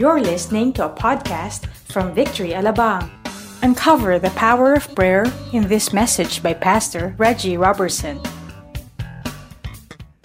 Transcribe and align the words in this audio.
You're 0.00 0.22
listening 0.22 0.72
to 0.80 0.86
a 0.86 0.88
podcast 0.88 1.66
from 1.92 2.14
Victory 2.14 2.52
Alabang. 2.52 3.10
Uncover 3.60 4.18
the 4.18 4.30
power 4.30 4.72
of 4.72 4.94
prayer 4.94 5.26
in 5.52 5.68
this 5.68 5.92
message 5.92 6.42
by 6.42 6.54
Pastor 6.54 7.14
Reggie 7.18 7.58
Robertson. 7.58 8.18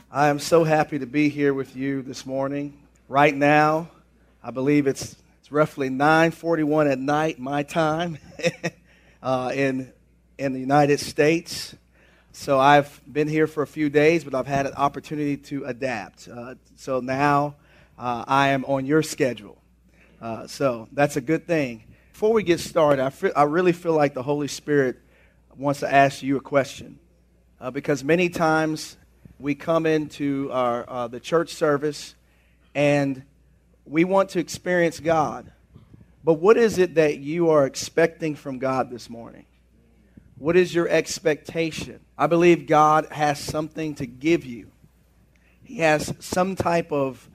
I 0.10 0.30
am 0.30 0.40
so 0.40 0.64
happy 0.64 0.98
to 1.00 1.06
be 1.06 1.28
here 1.28 1.54
with 1.54 1.76
you 1.76 2.02
this 2.04 2.26
morning. 2.26 2.72
Right 3.10 3.36
now, 3.36 3.90
I 4.42 4.52
believe 4.52 4.88
it's, 4.88 5.18
it's 5.42 5.52
roughly 5.52 5.90
9:41 5.90 6.90
at 6.90 6.98
night, 6.98 7.38
my 7.38 7.64
time, 7.64 8.18
uh, 9.22 9.52
in 9.54 9.92
in 10.38 10.54
the 10.54 10.60
United 10.62 11.02
States. 11.02 11.76
So 12.32 12.58
I've 12.58 13.02
been 13.12 13.28
here 13.28 13.46
for 13.46 13.62
a 13.62 13.68
few 13.68 13.90
days, 13.90 14.24
but 14.24 14.36
I've 14.36 14.48
had 14.48 14.68
an 14.68 14.74
opportunity 14.76 15.36
to 15.52 15.66
adapt. 15.66 16.30
Uh, 16.30 16.56
so 16.78 17.02
now 17.02 17.56
uh, 18.00 18.24
I 18.26 18.52
am 18.52 18.64
on 18.64 18.86
your 18.86 19.04
schedule. 19.04 19.62
Uh, 20.22 20.48
so 20.48 20.88
that's 20.92 21.18
a 21.18 21.22
good 21.22 21.46
thing. 21.46 21.84
Before 22.12 22.32
we 22.32 22.44
get 22.44 22.60
started, 22.60 23.04
I, 23.04 23.10
feel, 23.10 23.34
I 23.36 23.44
really 23.44 23.74
feel 23.74 23.94
like 23.94 24.14
the 24.14 24.24
Holy 24.24 24.48
Spirit 24.48 24.98
wants 25.58 25.82
to 25.82 25.94
ask 25.94 26.24
you 26.24 26.38
a 26.38 26.42
question. 26.42 27.00
Uh, 27.60 27.72
because 27.72 28.04
many 28.04 28.30
times 28.30 28.98
we 29.40 29.56
come 29.56 29.86
into 29.86 30.50
our, 30.52 30.90
uh, 30.90 31.08
the 31.08 31.20
church 31.20 31.54
service 31.54 32.16
and 32.74 33.24
we 33.86 34.04
want 34.04 34.30
to 34.30 34.40
experience 34.40 35.00
God. 35.00 35.52
But 36.24 36.36
what 36.36 36.58
is 36.58 36.78
it 36.78 36.96
that 36.96 37.20
you 37.20 37.50
are 37.50 37.66
expecting 37.66 38.36
from 38.36 38.58
God 38.60 38.90
this 38.90 39.10
morning? 39.10 39.46
What 40.38 40.58
is 40.58 40.74
your 40.74 40.88
expectation? 40.90 42.00
I 42.18 42.28
believe 42.28 42.68
God 42.68 43.08
has 43.12 43.40
something 43.40 43.96
to 43.96 44.06
give 44.06 44.46
you. 44.46 44.72
He 45.64 45.78
has 45.78 46.14
some 46.20 46.56
type 46.56 46.92
of 46.92 47.30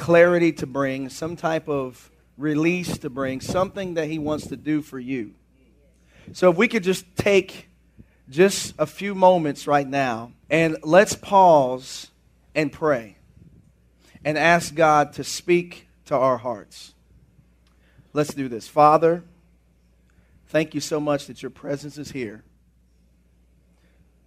clarity 0.00 0.50
to 0.50 0.66
bring, 0.66 1.08
some 1.10 1.36
type 1.36 1.68
of 1.68 2.10
release 2.36 2.98
to 2.98 3.10
bring, 3.10 3.40
something 3.40 3.94
that 3.94 4.08
He 4.08 4.18
wants 4.18 4.48
to 4.48 4.56
do 4.56 4.82
for 4.82 4.98
you. 4.98 5.34
So 6.32 6.50
if 6.50 6.56
we 6.56 6.66
could 6.66 6.82
just 6.82 7.04
take 7.16 7.68
just 8.28 8.74
a 8.78 8.86
few 8.86 9.14
moments 9.14 9.66
right 9.66 9.86
now 9.86 10.32
and 10.48 10.78
let's 10.82 11.14
pause 11.14 12.10
and 12.54 12.72
pray 12.72 13.16
and 14.24 14.38
ask 14.38 14.74
God 14.74 15.12
to 15.14 15.24
speak 15.24 15.88
to 16.06 16.16
our 16.16 16.38
hearts. 16.38 16.94
Let's 18.12 18.34
do 18.34 18.48
this. 18.48 18.66
Father, 18.66 19.22
thank 20.48 20.74
you 20.74 20.80
so 20.80 20.98
much 20.98 21.26
that 21.26 21.42
your 21.42 21.50
presence 21.50 21.98
is 21.98 22.10
here. 22.10 22.42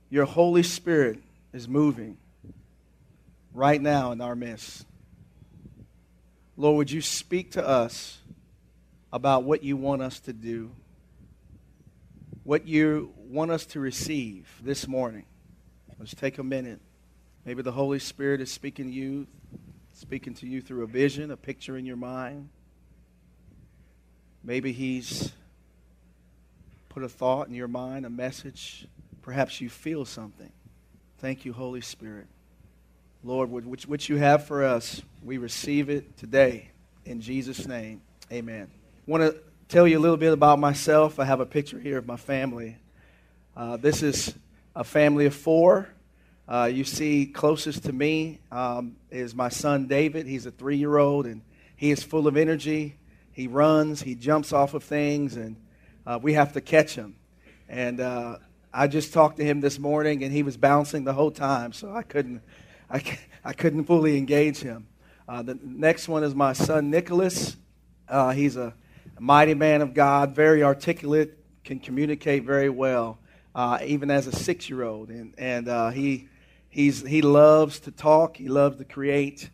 Your 0.09 0.25
Holy 0.25 0.63
Spirit 0.63 1.19
is 1.51 1.67
moving 1.67 2.17
right 3.53 3.81
now 3.81 4.11
in 4.11 4.21
our 4.21 4.35
midst. 4.35 4.85
Lord, 6.55 6.77
would 6.77 6.91
you 6.91 7.01
speak 7.01 7.51
to 7.53 7.67
us 7.67 8.19
about 9.11 9.43
what 9.43 9.63
you 9.63 9.75
want 9.75 10.01
us 10.01 10.19
to 10.21 10.33
do, 10.33 10.71
what 12.43 12.67
you 12.67 13.11
want 13.29 13.51
us 13.51 13.65
to 13.67 13.79
receive 13.79 14.47
this 14.61 14.87
morning? 14.87 15.25
Let's 15.97 16.13
take 16.13 16.37
a 16.37 16.43
minute. 16.43 16.79
Maybe 17.45 17.61
the 17.61 17.71
Holy 17.71 17.99
Spirit 17.99 18.39
is 18.39 18.51
speaking 18.51 18.87
to 18.87 18.93
you, 18.93 19.27
speaking 19.93 20.33
to 20.35 20.47
you 20.47 20.61
through 20.61 20.83
a 20.83 20.87
vision, 20.87 21.31
a 21.31 21.37
picture 21.37 21.75
in 21.75 21.85
your 21.85 21.97
mind. 21.97 22.49
Maybe 24.43 24.71
He's 24.73 25.31
put 26.89 27.03
a 27.03 27.09
thought 27.09 27.47
in 27.47 27.55
your 27.55 27.67
mind, 27.67 28.05
a 28.05 28.09
message. 28.09 28.87
Perhaps 29.23 29.59
you 29.59 29.69
feel 29.69 30.05
something. 30.05 30.51
Thank 31.17 31.45
you, 31.45 31.53
Holy 31.53 31.81
Spirit. 31.81 32.27
Lord, 33.25 33.49
which, 33.49 33.85
which 33.85 34.09
you 34.09 34.17
have 34.17 34.45
for 34.45 34.65
us, 34.65 35.01
we 35.23 35.37
receive 35.37 35.89
it 35.89 36.17
today. 36.17 36.71
In 37.05 37.21
Jesus' 37.21 37.65
name, 37.65 38.01
amen. 38.29 38.67
I 38.69 39.11
want 39.11 39.23
to 39.23 39.39
tell 39.69 39.87
you 39.87 39.97
a 39.97 40.01
little 40.01 40.17
bit 40.17 40.33
about 40.33 40.59
myself. 40.59 41.19
I 41.19 41.23
have 41.23 41.39
a 41.39 41.45
picture 41.45 41.79
here 41.79 41.97
of 41.97 42.05
my 42.05 42.17
family. 42.17 42.75
Uh, 43.55 43.77
this 43.77 44.03
is 44.03 44.35
a 44.75 44.83
family 44.83 45.25
of 45.25 45.33
four. 45.33 45.87
Uh, 46.49 46.69
you 46.71 46.83
see, 46.83 47.25
closest 47.25 47.85
to 47.85 47.93
me 47.93 48.41
um, 48.51 48.97
is 49.09 49.33
my 49.33 49.47
son 49.47 49.87
David. 49.87 50.27
He's 50.27 50.45
a 50.45 50.51
three 50.51 50.75
year 50.75 50.97
old, 50.97 51.25
and 51.25 51.43
he 51.77 51.91
is 51.91 52.03
full 52.03 52.27
of 52.27 52.35
energy. 52.35 52.97
He 53.31 53.47
runs, 53.47 54.01
he 54.01 54.15
jumps 54.15 54.51
off 54.51 54.73
of 54.73 54.83
things, 54.83 55.37
and 55.37 55.55
uh, 56.05 56.19
we 56.21 56.33
have 56.33 56.51
to 56.53 56.61
catch 56.61 56.95
him. 56.95 57.15
And 57.69 58.01
uh, 58.01 58.39
I 58.73 58.87
just 58.87 59.13
talked 59.13 59.37
to 59.37 59.45
him 59.45 59.61
this 59.61 59.79
morning, 59.79 60.25
and 60.25 60.33
he 60.33 60.43
was 60.43 60.57
bouncing 60.57 61.05
the 61.05 61.13
whole 61.13 61.31
time, 61.31 61.71
so 61.71 61.89
I 61.89 62.01
couldn't 62.01 62.41
I, 62.93 63.01
I 63.43 63.53
couldn't 63.53 63.85
fully 63.85 64.17
engage 64.17 64.59
him. 64.59 64.87
Uh, 65.27 65.41
the 65.41 65.57
next 65.63 66.07
one 66.07 66.23
is 66.23 66.35
my 66.35 66.53
son 66.53 66.91
Nicholas. 66.91 67.57
Uh, 68.07 68.29
he's 68.31 68.55
a 68.55 68.75
mighty 69.19 69.55
man 69.55 69.81
of 69.81 69.95
God, 69.95 70.35
very 70.35 70.61
articulate, 70.61 71.39
can 71.63 71.79
communicate 71.79 72.43
very 72.43 72.69
well, 72.69 73.17
uh, 73.55 73.79
even 73.83 74.11
as 74.11 74.27
a 74.27 74.31
six 74.31 74.69
year 74.69 74.83
old. 74.83 75.09
And, 75.09 75.33
and 75.39 75.67
uh, 75.67 75.89
he, 75.89 76.27
he's, 76.69 77.01
he 77.01 77.23
loves 77.23 77.79
to 77.81 77.91
talk, 77.91 78.37
he 78.37 78.47
loves 78.47 78.77
to 78.77 78.85
create. 78.85 79.49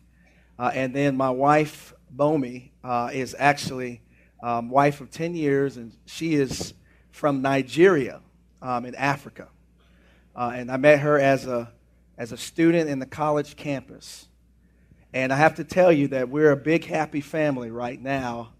Uh, 0.58 0.70
and 0.74 0.94
then 0.94 1.16
my 1.16 1.30
wife, 1.30 1.94
Bomi, 2.14 2.72
uh, 2.84 3.08
is 3.10 3.34
actually 3.38 4.02
um, 4.42 4.68
wife 4.68 5.00
of 5.00 5.10
10 5.10 5.34
years, 5.34 5.78
and 5.78 5.96
she 6.04 6.34
is 6.34 6.74
from 7.10 7.40
Nigeria 7.40 8.20
um, 8.60 8.84
in 8.84 8.94
Africa. 8.96 9.48
and 10.36 10.70
I 10.70 10.76
met 10.76 10.98
her 10.98 11.18
as 11.18 11.46
a 11.46 11.72
as 12.20 12.32
a 12.32 12.36
student 12.36 12.90
in 12.90 12.98
the 12.98 13.06
college 13.06 13.56
campus. 13.56 14.28
And 15.14 15.32
I 15.32 15.36
have 15.36 15.54
to 15.54 15.64
tell 15.64 15.90
you 15.90 16.08
that 16.08 16.28
we're 16.28 16.50
a 16.50 16.56
big, 16.56 16.84
happy 16.84 17.22
family 17.22 17.70
right 17.70 17.98
now. 17.98 18.50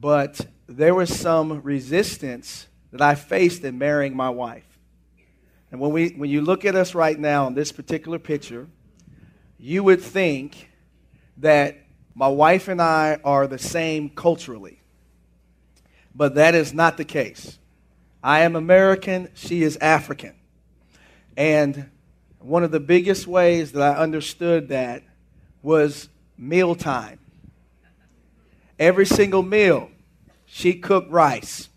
But 0.00 0.44
there 0.66 0.96
was 0.96 1.16
some 1.16 1.62
resistance 1.62 2.66
that 2.90 3.00
I 3.00 3.14
faced 3.14 3.62
in 3.62 3.78
marrying 3.78 4.16
my 4.16 4.30
wife. 4.30 4.66
And 5.70 5.80
when, 5.80 5.92
we, 5.92 6.08
when 6.08 6.28
you 6.28 6.40
look 6.40 6.64
at 6.64 6.74
us 6.74 6.92
right 6.92 7.16
now 7.16 7.46
in 7.46 7.54
this 7.54 7.70
particular 7.70 8.18
picture, 8.18 8.66
you 9.60 9.84
would 9.84 10.02
think 10.02 10.68
that 11.36 11.78
my 12.16 12.26
wife 12.26 12.66
and 12.66 12.82
I 12.82 13.20
are 13.22 13.46
the 13.46 13.60
same 13.60 14.08
culturally. 14.08 14.80
But 16.16 16.34
that 16.34 16.56
is 16.56 16.74
not 16.74 16.96
the 16.96 17.04
case. 17.04 17.60
I 18.24 18.40
am 18.40 18.56
American, 18.56 19.28
she 19.34 19.62
is 19.62 19.76
African. 19.76 20.34
And 21.36 21.90
one 22.40 22.64
of 22.64 22.70
the 22.70 22.80
biggest 22.80 23.26
ways 23.26 23.72
that 23.72 23.82
I 23.82 24.00
understood 24.00 24.68
that 24.68 25.02
was 25.62 26.08
mealtime. 26.36 27.18
Every 28.78 29.06
single 29.06 29.42
meal, 29.42 29.90
she 30.46 30.74
cooked 30.74 31.10
rice. 31.10 31.68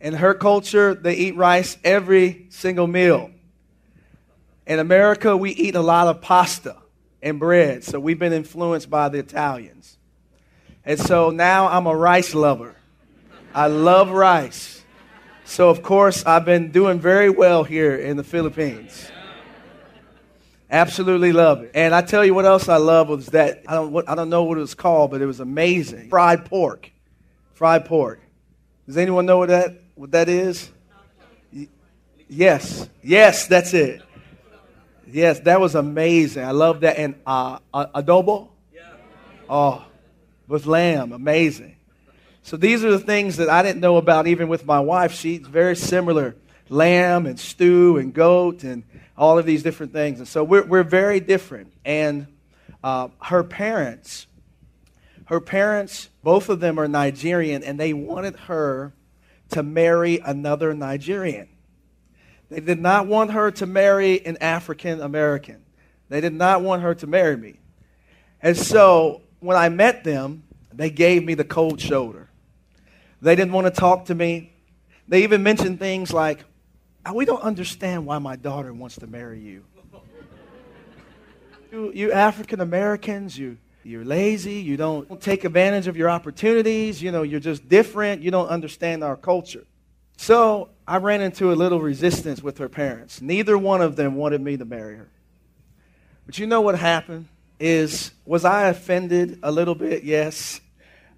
In 0.00 0.14
her 0.14 0.34
culture, 0.34 0.94
they 0.94 1.14
eat 1.14 1.36
rice 1.36 1.76
every 1.84 2.46
single 2.50 2.86
meal. 2.86 3.30
In 4.66 4.78
America, 4.78 5.36
we 5.36 5.50
eat 5.52 5.74
a 5.74 5.80
lot 5.80 6.08
of 6.08 6.20
pasta 6.20 6.76
and 7.22 7.40
bread, 7.40 7.84
so 7.84 7.98
we've 7.98 8.18
been 8.18 8.32
influenced 8.32 8.90
by 8.90 9.08
the 9.08 9.18
Italians. 9.18 9.96
And 10.84 10.98
so 10.98 11.30
now 11.30 11.68
I'm 11.68 11.86
a 11.86 11.94
rice 11.94 12.34
lover. 12.34 12.76
I 13.54 13.66
love 13.66 14.10
rice. 14.10 14.77
So, 15.48 15.70
of 15.70 15.82
course, 15.82 16.26
I've 16.26 16.44
been 16.44 16.72
doing 16.72 17.00
very 17.00 17.30
well 17.30 17.64
here 17.64 17.96
in 17.96 18.18
the 18.18 18.22
Philippines. 18.22 19.10
Absolutely 20.70 21.32
love 21.32 21.62
it. 21.62 21.70
And 21.74 21.94
I 21.94 22.02
tell 22.02 22.22
you 22.22 22.34
what 22.34 22.44
else 22.44 22.68
I 22.68 22.76
love 22.76 23.08
was 23.08 23.28
that 23.28 23.62
I 23.66 23.72
don't, 23.72 24.06
I 24.06 24.14
don't 24.14 24.28
know 24.28 24.44
what 24.44 24.58
it 24.58 24.60
was 24.60 24.74
called, 24.74 25.10
but 25.10 25.22
it 25.22 25.26
was 25.26 25.40
amazing. 25.40 26.10
Fried 26.10 26.44
pork. 26.44 26.92
Fried 27.54 27.86
pork. 27.86 28.20
Does 28.86 28.98
anyone 28.98 29.24
know 29.24 29.38
what 29.38 29.48
that, 29.48 29.80
what 29.94 30.10
that 30.10 30.28
is? 30.28 30.70
Yes. 32.28 32.86
Yes, 33.02 33.46
that's 33.46 33.72
it. 33.72 34.02
Yes, 35.06 35.40
that 35.40 35.58
was 35.58 35.74
amazing. 35.74 36.44
I 36.44 36.50
love 36.50 36.80
that. 36.80 36.98
And 36.98 37.14
uh, 37.26 37.58
adobo? 37.72 38.50
Oh, 39.48 39.82
with 40.46 40.66
lamb. 40.66 41.12
Amazing. 41.12 41.77
So 42.48 42.56
these 42.56 42.82
are 42.82 42.90
the 42.90 42.98
things 42.98 43.36
that 43.36 43.50
I 43.50 43.62
didn't 43.62 43.82
know 43.82 43.98
about 43.98 44.26
even 44.26 44.48
with 44.48 44.64
my 44.64 44.80
wife. 44.80 45.12
She's 45.12 45.46
very 45.46 45.76
similar 45.76 46.34
lamb 46.70 47.26
and 47.26 47.38
stew 47.38 47.98
and 47.98 48.14
goat 48.14 48.64
and 48.64 48.84
all 49.18 49.38
of 49.38 49.44
these 49.44 49.62
different 49.62 49.92
things. 49.92 50.18
And 50.18 50.26
so 50.26 50.42
we're, 50.42 50.64
we're 50.64 50.82
very 50.82 51.20
different. 51.20 51.74
And 51.84 52.26
uh, 52.82 53.08
her 53.20 53.44
parents, 53.44 54.28
her 55.26 55.42
parents, 55.42 56.08
both 56.22 56.48
of 56.48 56.58
them 56.58 56.80
are 56.80 56.88
Nigerian, 56.88 57.62
and 57.62 57.78
they 57.78 57.92
wanted 57.92 58.34
her 58.36 58.94
to 59.50 59.62
marry 59.62 60.18
another 60.18 60.72
Nigerian. 60.72 61.50
They 62.48 62.60
did 62.60 62.80
not 62.80 63.06
want 63.06 63.32
her 63.32 63.50
to 63.50 63.66
marry 63.66 64.24
an 64.24 64.38
African 64.40 65.02
American. 65.02 65.66
They 66.08 66.22
did 66.22 66.32
not 66.32 66.62
want 66.62 66.80
her 66.80 66.94
to 66.94 67.06
marry 67.06 67.36
me. 67.36 67.60
And 68.40 68.56
so 68.56 69.20
when 69.40 69.58
I 69.58 69.68
met 69.68 70.02
them, 70.02 70.44
they 70.72 70.88
gave 70.88 71.26
me 71.26 71.34
the 71.34 71.44
cold 71.44 71.78
shoulder. 71.78 72.17
They 73.20 73.34
didn't 73.34 73.52
want 73.52 73.66
to 73.66 73.70
talk 73.70 74.06
to 74.06 74.14
me. 74.14 74.52
They 75.08 75.22
even 75.22 75.42
mentioned 75.42 75.78
things 75.78 76.12
like, 76.12 76.44
oh, 77.06 77.14
We 77.14 77.24
don't 77.24 77.42
understand 77.42 78.06
why 78.06 78.18
my 78.18 78.36
daughter 78.36 78.72
wants 78.72 78.96
to 78.96 79.06
marry 79.06 79.40
you. 79.40 79.64
you, 81.72 81.92
you 81.92 82.12
African 82.12 82.60
Americans, 82.60 83.36
you, 83.36 83.56
you're 83.82 84.04
lazy, 84.04 84.54
you 84.54 84.76
don't 84.76 85.20
take 85.20 85.44
advantage 85.44 85.86
of 85.86 85.96
your 85.96 86.10
opportunities, 86.10 87.02
you 87.02 87.10
know, 87.10 87.22
you're 87.22 87.40
just 87.40 87.68
different, 87.68 88.22
you 88.22 88.30
don't 88.30 88.48
understand 88.48 89.02
our 89.02 89.16
culture. 89.16 89.64
So 90.18 90.70
I 90.86 90.98
ran 90.98 91.20
into 91.20 91.52
a 91.52 91.54
little 91.54 91.80
resistance 91.80 92.42
with 92.42 92.58
her 92.58 92.68
parents. 92.68 93.22
Neither 93.22 93.56
one 93.56 93.80
of 93.80 93.96
them 93.96 94.16
wanted 94.16 94.40
me 94.40 94.56
to 94.56 94.64
marry 94.64 94.96
her. 94.96 95.08
But 96.26 96.38
you 96.38 96.46
know 96.46 96.60
what 96.60 96.78
happened? 96.78 97.28
Is 97.60 98.12
was 98.26 98.44
I 98.44 98.68
offended 98.68 99.38
a 99.42 99.50
little 99.50 99.74
bit? 99.74 100.04
Yes. 100.04 100.60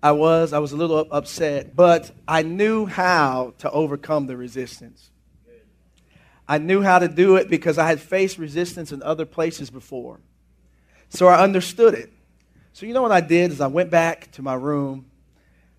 I 0.02 0.12
was. 0.12 0.52
I 0.52 0.58
was 0.58 0.72
a 0.72 0.76
little 0.76 1.06
upset, 1.10 1.76
but 1.76 2.10
I 2.26 2.42
knew 2.42 2.86
how 2.86 3.54
to 3.58 3.70
overcome 3.70 4.26
the 4.26 4.36
resistance. 4.36 5.10
I 6.48 6.58
knew 6.58 6.82
how 6.82 6.98
to 6.98 7.06
do 7.06 7.36
it 7.36 7.48
because 7.48 7.78
I 7.78 7.86
had 7.86 8.00
faced 8.00 8.38
resistance 8.38 8.92
in 8.92 9.02
other 9.02 9.24
places 9.24 9.70
before. 9.70 10.20
So 11.10 11.28
I 11.28 11.42
understood 11.42 11.94
it. 11.94 12.12
So 12.72 12.86
you 12.86 12.94
know 12.94 13.02
what 13.02 13.12
I 13.12 13.20
did 13.20 13.52
is 13.52 13.60
I 13.60 13.66
went 13.66 13.90
back 13.90 14.32
to 14.32 14.42
my 14.42 14.54
room 14.54 15.10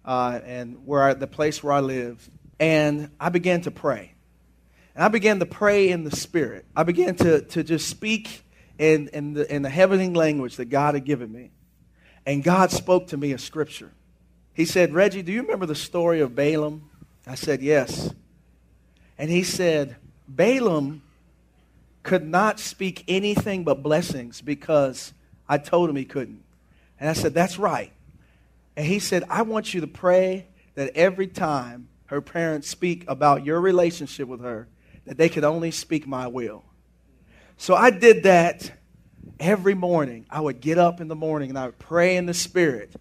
uh, 0.06 0.40
and 0.46 0.86
where 0.86 1.04
I, 1.04 1.14
the 1.14 1.28
place 1.28 1.64
where 1.64 1.74
I 1.74 1.80
live, 1.80 2.30
and 2.60 3.10
I 3.20 3.30
began 3.30 3.62
to 3.62 3.72
pray. 3.72 4.14
And 4.96 5.04
I 5.04 5.08
began 5.08 5.40
to 5.40 5.46
pray 5.46 5.90
in 5.90 6.04
the 6.04 6.16
Spirit. 6.16 6.66
I 6.76 6.84
began 6.84 7.16
to, 7.16 7.42
to 7.42 7.64
just 7.64 7.90
speak 7.90 8.44
in, 8.78 9.10
in, 9.10 9.34
the, 9.34 9.54
in 9.54 9.62
the 9.62 9.70
heavenly 9.70 10.10
language 10.10 10.58
that 10.58 10.66
God 10.66 10.96
had 10.96 11.06
given 11.06 11.32
me. 11.32 11.52
And 12.26 12.44
God 12.44 12.72
spoke 12.72 13.08
to 13.08 13.18
me 13.18 13.32
a 13.32 13.38
scripture. 13.38 13.92
He 14.54 14.66
said, 14.66 14.94
Reggie, 14.94 15.22
do 15.22 15.32
you 15.32 15.42
remember 15.42 15.66
the 15.66 15.76
story 15.76 16.20
of 16.20 16.36
Balaam? 16.36 16.90
I 17.26 17.36
said, 17.36 17.62
Yes. 17.62 18.14
And 19.18 19.30
he 19.30 19.44
said, 19.44 19.96
Balaam 20.28 21.04
could 22.04 22.28
not 22.28 22.60
speak 22.60 23.04
anything 23.08 23.64
but 23.64 23.84
blessings 23.84 24.42
because 24.42 25.14
I 25.48 25.58
told 25.58 25.90
him 25.90 25.96
he 25.96 26.06
couldn't. 26.06 26.44
And 27.00 27.10
I 27.10 27.14
said, 27.14 27.34
That's 27.34 27.58
right. 27.58 27.92
And 28.76 28.86
he 28.86 29.00
said, 29.00 29.24
I 29.30 29.44
want 29.44 29.74
you 29.74 29.82
to 29.82 29.88
pray 29.88 30.48
that 30.76 30.96
every 30.96 31.28
time 31.28 31.88
her 32.06 32.22
parents 32.22 32.70
speak 32.70 33.06
about 33.08 33.46
your 33.46 33.62
relationship 33.62 34.28
with 34.28 34.42
her, 34.42 34.68
that 35.06 35.18
they 35.18 35.30
could 35.30 35.44
only 35.44 35.72
speak 35.72 36.08
my 36.08 36.28
will. 36.28 36.64
So 37.58 37.76
I 37.76 37.90
did 37.90 38.24
that 38.24 38.72
every 39.40 39.76
morning. 39.76 40.26
I 40.30 40.42
would 40.42 40.62
get 40.62 40.78
up 40.78 41.00
in 41.00 41.08
the 41.08 41.16
morning 41.16 41.50
and 41.50 41.60
I 41.60 41.68
would 41.68 41.80
pray 41.80 42.18
in 42.18 42.26
the 42.26 42.34
Spirit 42.34 42.94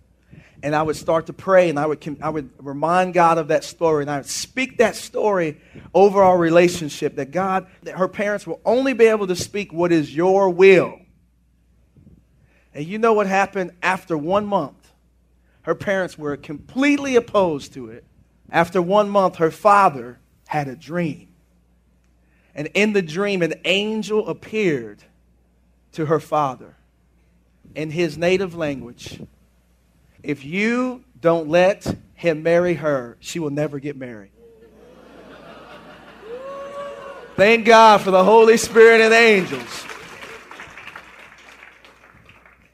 and 0.63 0.75
I 0.75 0.83
would 0.83 0.97
start 0.97 1.27
to 1.27 1.33
pray 1.33 1.71
and 1.71 1.79
I 1.79 1.87
would, 1.87 2.19
I 2.21 2.29
would 2.29 2.51
remind 2.59 3.15
God 3.15 3.39
of 3.39 3.49
that 3.49 3.65
story 3.65 4.03
and 4.03 4.11
I 4.11 4.19
would 4.19 4.27
speak 4.27 4.79
that 4.79 4.95
story 4.97 5.61
over 5.95 6.23
our 6.23 6.37
relationship 6.37 7.17
that 7.17 7.31
God, 7.31 7.67
that 7.83 7.97
her 7.97 8.09
parents 8.09 8.47
will 8.47 8.61
only 8.65 8.93
be 8.93 9.07
able 9.07 9.27
to 9.29 9.37
speak 9.37 9.73
what 9.73 9.93
is 9.93 10.15
your 10.15 10.51
will. 10.51 10.99
And 12.75 12.87
you 12.87 12.99
know 12.99 13.13
what 13.13 13.27
happened 13.27 13.73
after 13.83 14.17
one 14.17 14.47
month? 14.47 14.93
Her 15.63 15.75
parents 15.75 16.17
were 16.17 16.37
completely 16.37 17.17
opposed 17.17 17.75
to 17.75 17.91
it. 17.91 18.05
After 18.51 18.83
one 18.83 19.09
month, 19.09 19.37
her 19.37 19.51
father 19.51 20.19
had 20.47 20.69
a 20.69 20.77
dream. 20.77 21.29
And 22.55 22.69
in 22.75 22.93
the 22.93 23.03
dream, 23.03 23.43
an 23.43 23.55
angel 23.65 24.29
appeared 24.29 25.03
to 25.93 26.07
her 26.07 26.21
father 26.21 26.77
in 27.75 27.91
his 27.91 28.19
native 28.19 28.55
language 28.55 29.21
if 30.23 30.45
you 30.45 31.05
don't 31.21 31.49
let 31.49 31.97
him 32.15 32.43
marry 32.43 32.75
her, 32.75 33.17
she 33.21 33.39
will 33.39 33.51
never 33.51 33.79
get 33.79 33.97
married. 33.97 34.31
Thank 37.37 37.65
God 37.65 38.03
for 38.03 38.11
the 38.11 38.23
Holy 38.23 38.59
Spirit 38.59 39.01
and 39.01 39.15
angels. 39.15 39.87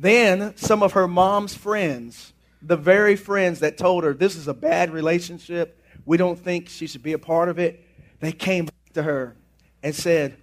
Then 0.00 0.56
some 0.56 0.82
of 0.82 0.92
her 0.92 1.06
mom's 1.06 1.54
friends, 1.54 2.32
the 2.60 2.76
very 2.76 3.16
friends 3.16 3.60
that 3.60 3.78
told 3.78 4.04
her 4.04 4.12
this 4.12 4.34
is 4.34 4.48
a 4.48 4.54
bad 4.54 4.90
relationship, 4.92 5.80
we 6.04 6.16
don't 6.16 6.38
think 6.38 6.68
she 6.68 6.86
should 6.86 7.02
be 7.02 7.12
a 7.12 7.18
part 7.18 7.48
of 7.48 7.58
it, 7.58 7.84
they 8.20 8.32
came 8.32 8.68
to 8.94 9.02
her 9.02 9.36
and 9.82 9.94
said, 9.94 10.36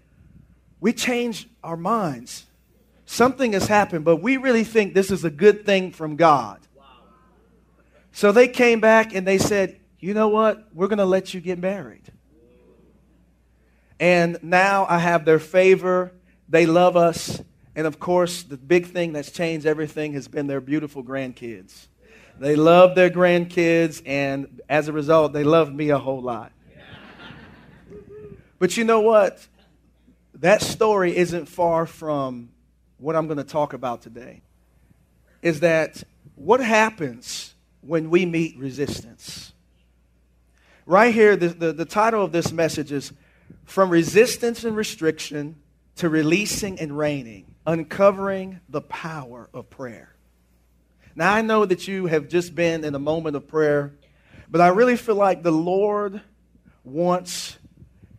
We 0.79 0.94
changed 0.94 1.50
our 1.63 1.77
minds. 1.77 2.45
Something 3.05 3.53
has 3.53 3.67
happened, 3.67 4.05
but 4.05 4.17
we 4.17 4.38
really 4.38 4.63
think 4.63 4.94
this 4.94 5.11
is 5.11 5.25
a 5.25 5.29
good 5.29 5.65
thing 5.65 5.91
from 5.91 6.15
God. 6.15 6.59
So 8.13 8.31
they 8.31 8.48
came 8.48 8.80
back 8.80 9.13
and 9.13 9.27
they 9.27 9.39
said, 9.39 9.80
You 10.00 10.13
know 10.13 10.30
what? 10.30 10.68
We're 10.74 10.88
going 10.88 11.00
to 11.00 11.06
let 11.06 11.33
you 11.33 11.42
get 11.42 11.60
married. 11.60 12.12
And 14.00 14.38
now 14.42 14.86
I 14.88 15.00
have 15.00 15.25
their 15.25 15.39
favor. 15.39 16.12
They 16.48 16.65
love 16.65 16.95
us. 16.95 17.42
And 17.75 17.88
of 17.88 18.00
course, 18.00 18.44
the 18.44 18.57
big 18.57 18.86
thing 18.86 19.13
that's 19.13 19.31
changed 19.31 19.65
everything 19.65 20.13
has 20.13 20.27
been 20.27 20.45
their 20.45 20.62
beautiful 20.62 21.04
grandkids. 21.04 21.88
They 22.39 22.56
love 22.56 22.95
their 22.95 23.10
grandkids, 23.10 24.01
and 24.06 24.62
as 24.68 24.88
a 24.88 24.94
result, 24.94 25.33
they 25.33 25.44
love 25.44 25.74
me 25.74 25.89
a 25.89 26.00
whole 26.00 26.21
lot. 26.21 26.51
But 28.60 28.77
you 28.77 28.83
know 28.83 29.01
what? 29.01 29.45
That 30.36 30.62
story 30.62 31.15
isn't 31.15 31.48
far 31.48 31.86
from 31.86 32.50
what 32.98 33.15
I'm 33.15 33.27
going 33.27 33.38
to 33.38 33.44
talk 33.44 33.74
about 33.74 34.01
today. 34.01 34.42
Is 35.42 35.62
that 35.62 36.04
what 36.36 36.60
happens 36.60 37.52
when 37.85 38.09
we 38.09 38.25
meet 38.25 38.57
resistance. 38.57 39.53
Right 40.85 41.13
here, 41.13 41.35
the, 41.35 41.50
the, 41.50 41.74
the, 41.74 41.85
title 41.85 42.24
of 42.24 42.31
this 42.31 42.51
message 42.51 42.91
is 42.91 43.13
From 43.65 43.89
Resistance 43.89 44.63
and 44.63 44.75
Restriction 44.75 45.56
to 45.95 46.09
Releasing 46.09 46.80
and 46.80 46.97
Reigning, 46.97 47.56
Uncovering 47.65 48.59
the 48.68 48.81
Power 48.81 49.50
of 49.53 49.69
Prayer. 49.69 50.15
Now, 51.15 51.33
I 51.33 51.41
know 51.41 51.65
that 51.65 51.88
you 51.88 52.07
have 52.07 52.27
just 52.27 52.56
been 52.56 52.83
in 52.83 52.95
a 52.95 53.00
moment 53.00 53.35
of 53.35 53.47
prayer, 53.47 53.94
but 54.50 54.62
I 54.62 54.69
really 54.69 54.97
feel 54.97 55.15
like 55.15 55.44
the 55.44 55.51
Lord 55.51 56.21
wants 56.83 57.57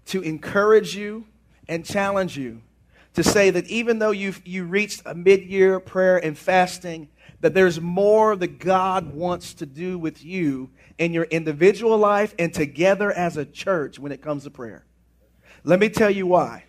to 0.06 0.22
encourage 0.22 0.94
you 0.94 1.26
and 1.68 1.84
challenge 1.84 2.36
you 2.36 2.62
to 3.14 3.22
say 3.22 3.50
that 3.50 3.66
even 3.66 3.98
though 3.98 4.10
you've 4.10 4.46
you 4.46 4.64
reached 4.64 5.02
a 5.06 5.14
mid 5.14 5.44
year 5.44 5.80
prayer 5.80 6.18
and 6.18 6.36
fasting, 6.36 7.08
that 7.44 7.52
there's 7.52 7.78
more 7.78 8.34
that 8.34 8.58
God 8.58 9.12
wants 9.12 9.52
to 9.52 9.66
do 9.66 9.98
with 9.98 10.24
you 10.24 10.70
in 10.96 11.12
your 11.12 11.24
individual 11.24 11.98
life 11.98 12.34
and 12.38 12.54
together 12.54 13.12
as 13.12 13.36
a 13.36 13.44
church 13.44 13.98
when 13.98 14.12
it 14.12 14.22
comes 14.22 14.44
to 14.44 14.50
prayer. 14.50 14.86
Let 15.62 15.78
me 15.78 15.90
tell 15.90 16.08
you 16.08 16.26
why. 16.26 16.64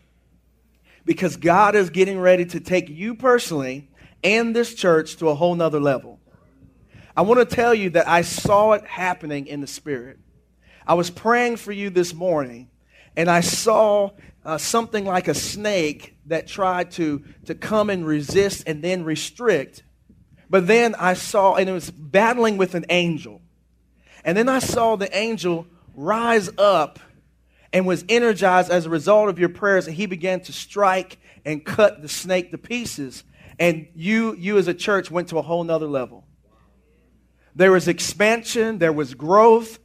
Because 1.06 1.38
God 1.38 1.75
is 1.75 1.89
getting 1.89 2.19
ready 2.19 2.44
to 2.48 2.60
take 2.60 2.89
you 2.89 3.16
personally 3.16 3.89
and 4.22 4.54
this 4.54 4.74
church 4.75 5.16
to 5.16 5.30
a 5.30 5.36
whole 5.36 5.56
nother 5.56 5.80
level. 5.80 6.20
I 7.15 7.22
want 7.22 7.39
to 7.39 7.55
tell 7.55 7.74
you 7.74 7.91
that 7.91 8.10
I 8.10 8.22
saw 8.22 8.74
it 8.74 8.84
happening 8.84 9.48
in 9.48 9.62
the 9.62 9.67
Spirit. 9.67 10.20
I 10.86 10.96
was 10.96 11.10
praying 11.10 11.55
for 11.55 11.72
you 11.72 11.89
this 11.89 12.13
morning, 12.13 12.70
and 13.15 13.32
I 13.32 13.39
saw 13.39 14.10
uh, 14.44 14.58
something 14.58 15.05
like 15.05 15.29
a 15.29 15.36
snake 15.36 16.17
that 16.25 16.48
tried 16.48 16.91
to, 16.91 17.24
to 17.46 17.55
come 17.55 17.89
and 17.89 18.05
resist 18.05 18.65
and 18.67 18.84
then 18.84 19.05
restrict 19.05 19.84
but 20.49 20.67
then 20.67 20.95
I 20.95 21.13
saw, 21.13 21.55
and 21.55 21.69
it 21.69 21.73
was 21.73 21.91
battling 21.91 22.57
with 22.57 22.75
an 22.75 22.85
angel. 22.89 23.41
And 24.23 24.37
then 24.37 24.49
I 24.49 24.59
saw 24.59 24.95
the 24.95 25.15
angel 25.15 25.67
rise 25.95 26.49
up 26.57 26.99
and 27.71 27.85
was 27.85 28.05
energized 28.09 28.71
as 28.71 28.85
a 28.85 28.89
result 28.89 29.29
of 29.29 29.39
your 29.39 29.49
prayers. 29.49 29.87
And 29.87 29.95
he 29.95 30.05
began 30.05 30.39
to 30.41 30.53
strike 30.53 31.19
and 31.45 31.63
cut 31.63 32.01
the 32.01 32.09
snake 32.09 32.51
to 32.51 32.57
pieces. 32.57 33.23
And 33.59 33.87
you, 33.95 34.35
you 34.35 34.57
as 34.57 34.67
a 34.67 34.73
church 34.73 35.11
went 35.11 35.29
to 35.29 35.37
a 35.37 35.41
whole 35.41 35.63
nother 35.63 35.87
level. 35.87 36.25
There 37.55 37.71
was 37.71 37.87
expansion, 37.87 38.79
there 38.79 38.91
was 38.91 39.13
growth, 39.13 39.79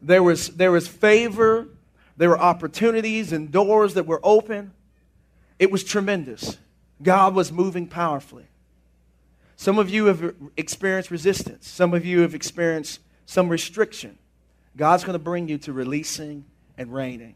there 0.00 0.22
was, 0.22 0.48
there 0.48 0.70
was 0.70 0.86
favor, 0.86 1.68
there 2.16 2.28
were 2.28 2.38
opportunities 2.38 3.32
and 3.32 3.50
doors 3.50 3.94
that 3.94 4.06
were 4.06 4.20
open. 4.22 4.72
It 5.58 5.72
was 5.72 5.82
tremendous. 5.82 6.58
God 7.02 7.34
was 7.34 7.50
moving 7.50 7.86
powerfully. 7.86 8.49
Some 9.60 9.78
of 9.78 9.90
you 9.90 10.06
have 10.06 10.34
experienced 10.56 11.10
resistance. 11.10 11.68
Some 11.68 11.92
of 11.92 12.06
you 12.06 12.20
have 12.20 12.34
experienced 12.34 12.98
some 13.26 13.50
restriction. 13.50 14.16
God's 14.74 15.04
going 15.04 15.12
to 15.12 15.22
bring 15.22 15.48
you 15.48 15.58
to 15.58 15.74
releasing 15.74 16.46
and 16.78 16.90
reigning. 16.90 17.34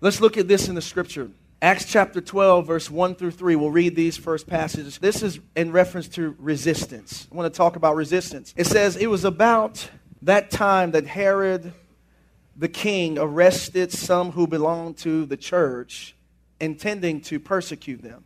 Let's 0.00 0.18
look 0.18 0.38
at 0.38 0.48
this 0.48 0.68
in 0.68 0.74
the 0.74 0.80
scripture. 0.80 1.30
Acts 1.60 1.84
chapter 1.84 2.22
12, 2.22 2.66
verse 2.66 2.90
1 2.90 3.16
through 3.16 3.32
3. 3.32 3.56
We'll 3.56 3.70
read 3.70 3.94
these 3.94 4.16
first 4.16 4.46
passages. 4.46 4.96
This 4.96 5.22
is 5.22 5.40
in 5.54 5.72
reference 5.72 6.08
to 6.08 6.34
resistance. 6.38 7.28
I 7.30 7.34
want 7.34 7.52
to 7.52 7.54
talk 7.54 7.76
about 7.76 7.96
resistance. 7.96 8.54
It 8.56 8.64
says, 8.64 8.96
It 8.96 9.08
was 9.08 9.26
about 9.26 9.90
that 10.22 10.50
time 10.50 10.92
that 10.92 11.06
Herod 11.06 11.74
the 12.56 12.68
king 12.68 13.18
arrested 13.18 13.92
some 13.92 14.32
who 14.32 14.46
belonged 14.46 14.96
to 14.98 15.26
the 15.26 15.36
church, 15.36 16.16
intending 16.60 17.20
to 17.20 17.38
persecute 17.38 18.00
them. 18.00 18.24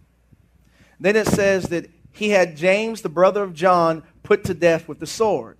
Then 1.00 1.16
it 1.16 1.26
says 1.26 1.64
that 1.64 1.90
he 2.16 2.30
had 2.30 2.56
James, 2.56 3.02
the 3.02 3.10
brother 3.10 3.42
of 3.42 3.52
John, 3.52 4.02
put 4.22 4.44
to 4.44 4.54
death 4.54 4.88
with 4.88 5.00
the 5.00 5.06
sword. 5.06 5.58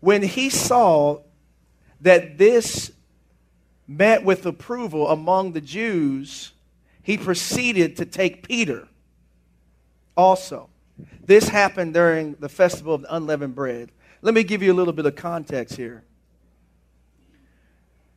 When 0.00 0.22
he 0.22 0.48
saw 0.48 1.20
that 2.00 2.38
this 2.38 2.90
met 3.86 4.24
with 4.24 4.46
approval 4.46 5.08
among 5.08 5.52
the 5.52 5.60
Jews, 5.60 6.52
he 7.02 7.18
proceeded 7.18 7.96
to 7.98 8.06
take 8.06 8.48
Peter 8.48 8.88
also. 10.16 10.70
This 11.24 11.48
happened 11.48 11.92
during 11.92 12.34
the 12.40 12.48
festival 12.48 12.94
of 12.94 13.02
the 13.02 13.14
unleavened 13.14 13.54
bread. 13.54 13.92
Let 14.22 14.32
me 14.32 14.44
give 14.44 14.62
you 14.62 14.72
a 14.72 14.74
little 14.74 14.94
bit 14.94 15.04
of 15.04 15.16
context 15.16 15.76
here. 15.76 16.02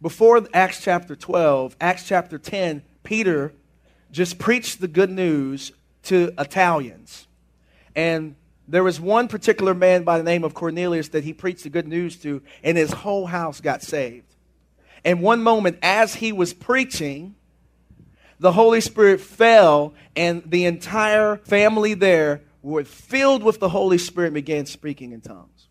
Before 0.01 0.47
Acts 0.53 0.81
chapter 0.81 1.17
12, 1.17 1.75
Acts 1.81 2.07
chapter 2.07 2.37
10, 2.37 2.81
Peter 3.03 3.53
just 4.09 4.39
preached 4.39 4.79
the 4.79 4.87
good 4.87 5.11
news 5.11 5.73
to 6.03 6.33
Italians. 6.39 7.27
And 7.95 8.35
there 8.67 8.83
was 8.83 8.99
one 8.99 9.27
particular 9.27 9.73
man 9.73 10.03
by 10.03 10.17
the 10.17 10.23
name 10.23 10.43
of 10.43 10.53
Cornelius 10.53 11.09
that 11.09 11.23
he 11.23 11.33
preached 11.33 11.63
the 11.63 11.69
good 11.69 11.87
news 11.87 12.15
to, 12.17 12.41
and 12.63 12.77
his 12.77 12.91
whole 12.91 13.25
house 13.25 13.59
got 13.59 13.81
saved. 13.81 14.35
And 15.03 15.21
one 15.21 15.41
moment, 15.41 15.79
as 15.81 16.15
he 16.15 16.31
was 16.31 16.53
preaching, 16.53 17.35
the 18.39 18.51
Holy 18.51 18.81
Spirit 18.81 19.19
fell, 19.19 19.93
and 20.15 20.43
the 20.45 20.65
entire 20.65 21.37
family 21.37 21.93
there 21.93 22.41
were 22.61 22.83
filled 22.83 23.43
with 23.43 23.59
the 23.59 23.69
Holy 23.69 23.97
Spirit 23.97 24.27
and 24.27 24.35
began 24.35 24.65
speaking 24.65 25.11
in 25.11 25.21
tongues. 25.21 25.67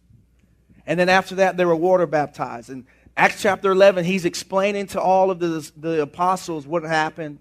And 0.86 0.98
then 0.98 1.08
after 1.08 1.36
that, 1.36 1.56
they 1.56 1.64
were 1.64 1.76
water 1.76 2.06
baptized. 2.06 2.70
And 2.70 2.84
Acts 3.16 3.42
chapter 3.42 3.70
11, 3.70 4.04
he's 4.04 4.24
explaining 4.24 4.88
to 4.88 5.00
all 5.00 5.30
of 5.30 5.38
the, 5.38 5.70
the 5.76 6.02
apostles 6.02 6.66
what 6.66 6.82
happened. 6.82 7.38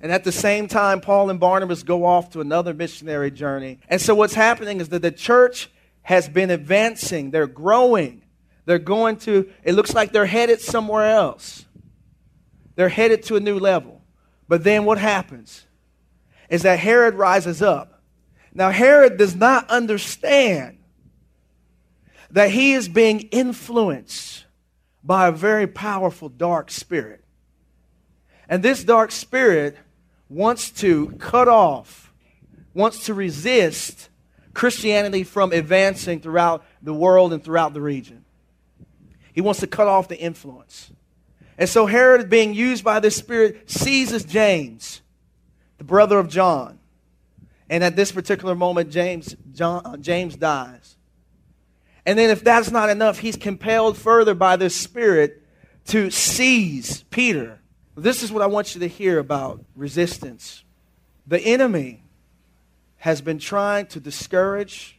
And 0.00 0.12
at 0.12 0.24
the 0.24 0.32
same 0.32 0.68
time, 0.68 1.00
Paul 1.00 1.30
and 1.30 1.40
Barnabas 1.40 1.82
go 1.82 2.04
off 2.04 2.30
to 2.30 2.40
another 2.40 2.74
missionary 2.74 3.30
journey. 3.30 3.78
And 3.88 4.00
so 4.00 4.14
what's 4.14 4.34
happening 4.34 4.80
is 4.80 4.90
that 4.90 5.02
the 5.02 5.10
church 5.10 5.70
has 6.02 6.28
been 6.28 6.50
advancing, 6.50 7.30
they're 7.30 7.46
growing. 7.46 8.22
They're 8.66 8.78
going 8.78 9.16
to, 9.18 9.50
it 9.62 9.74
looks 9.74 9.94
like 9.94 10.12
they're 10.12 10.26
headed 10.26 10.60
somewhere 10.60 11.10
else. 11.10 11.66
They're 12.76 12.88
headed 12.88 13.22
to 13.24 13.36
a 13.36 13.40
new 13.40 13.58
level. 13.58 14.02
But 14.48 14.64
then 14.64 14.84
what 14.84 14.98
happens 14.98 15.66
is 16.48 16.62
that 16.62 16.78
Herod 16.78 17.14
rises 17.14 17.62
up. 17.62 18.02
Now, 18.52 18.70
Herod 18.70 19.16
does 19.16 19.34
not 19.34 19.68
understand 19.68 20.78
that 22.30 22.50
he 22.50 22.72
is 22.72 22.88
being 22.88 23.20
influenced 23.20 24.44
by 25.02 25.28
a 25.28 25.32
very 25.32 25.66
powerful 25.66 26.28
dark 26.28 26.70
spirit. 26.70 27.24
And 28.48 28.62
this 28.62 28.84
dark 28.84 29.10
spirit 29.10 29.76
wants 30.28 30.70
to 30.70 31.10
cut 31.18 31.48
off, 31.48 32.12
wants 32.72 33.06
to 33.06 33.14
resist 33.14 34.08
Christianity 34.52 35.24
from 35.24 35.52
advancing 35.52 36.20
throughout 36.20 36.64
the 36.82 36.94
world 36.94 37.32
and 37.32 37.42
throughout 37.42 37.74
the 37.74 37.80
region. 37.80 38.24
He 39.32 39.40
wants 39.40 39.60
to 39.60 39.66
cut 39.66 39.88
off 39.88 40.08
the 40.08 40.18
influence. 40.18 40.92
And 41.58 41.68
so 41.68 41.86
Herod, 41.86 42.30
being 42.30 42.54
used 42.54 42.84
by 42.84 43.00
this 43.00 43.16
spirit, 43.16 43.70
seizes 43.70 44.24
James, 44.24 45.02
the 45.78 45.84
brother 45.84 46.18
of 46.18 46.28
John. 46.28 46.78
And 47.68 47.82
at 47.82 47.96
this 47.96 48.12
particular 48.12 48.54
moment, 48.54 48.90
James, 48.90 49.36
John, 49.52 49.82
uh, 49.84 49.96
James 49.96 50.36
dies. 50.36 50.96
And 52.06 52.18
then, 52.18 52.30
if 52.30 52.44
that's 52.44 52.70
not 52.70 52.90
enough, 52.90 53.18
he's 53.18 53.36
compelled 53.36 53.96
further 53.96 54.34
by 54.34 54.56
this 54.56 54.76
spirit 54.76 55.42
to 55.86 56.10
seize 56.10 57.02
Peter. 57.04 57.60
This 57.96 58.22
is 58.22 58.32
what 58.32 58.42
I 58.42 58.46
want 58.46 58.74
you 58.74 58.80
to 58.80 58.88
hear 58.88 59.18
about 59.18 59.64
resistance. 59.76 60.64
The 61.26 61.40
enemy 61.40 62.02
has 62.98 63.20
been 63.20 63.38
trying 63.38 63.86
to 63.86 64.00
discourage 64.00 64.98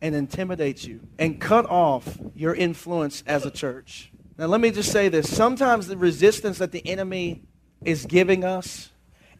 and 0.00 0.14
intimidate 0.14 0.84
you 0.84 1.00
and 1.18 1.40
cut 1.40 1.66
off 1.66 2.18
your 2.34 2.54
influence 2.54 3.22
as 3.26 3.46
a 3.46 3.50
church. 3.50 4.12
Now, 4.36 4.46
let 4.46 4.60
me 4.60 4.70
just 4.70 4.92
say 4.92 5.08
this. 5.08 5.34
Sometimes 5.34 5.86
the 5.86 5.96
resistance 5.96 6.58
that 6.58 6.72
the 6.72 6.86
enemy 6.86 7.42
is 7.84 8.06
giving 8.06 8.44
us 8.44 8.90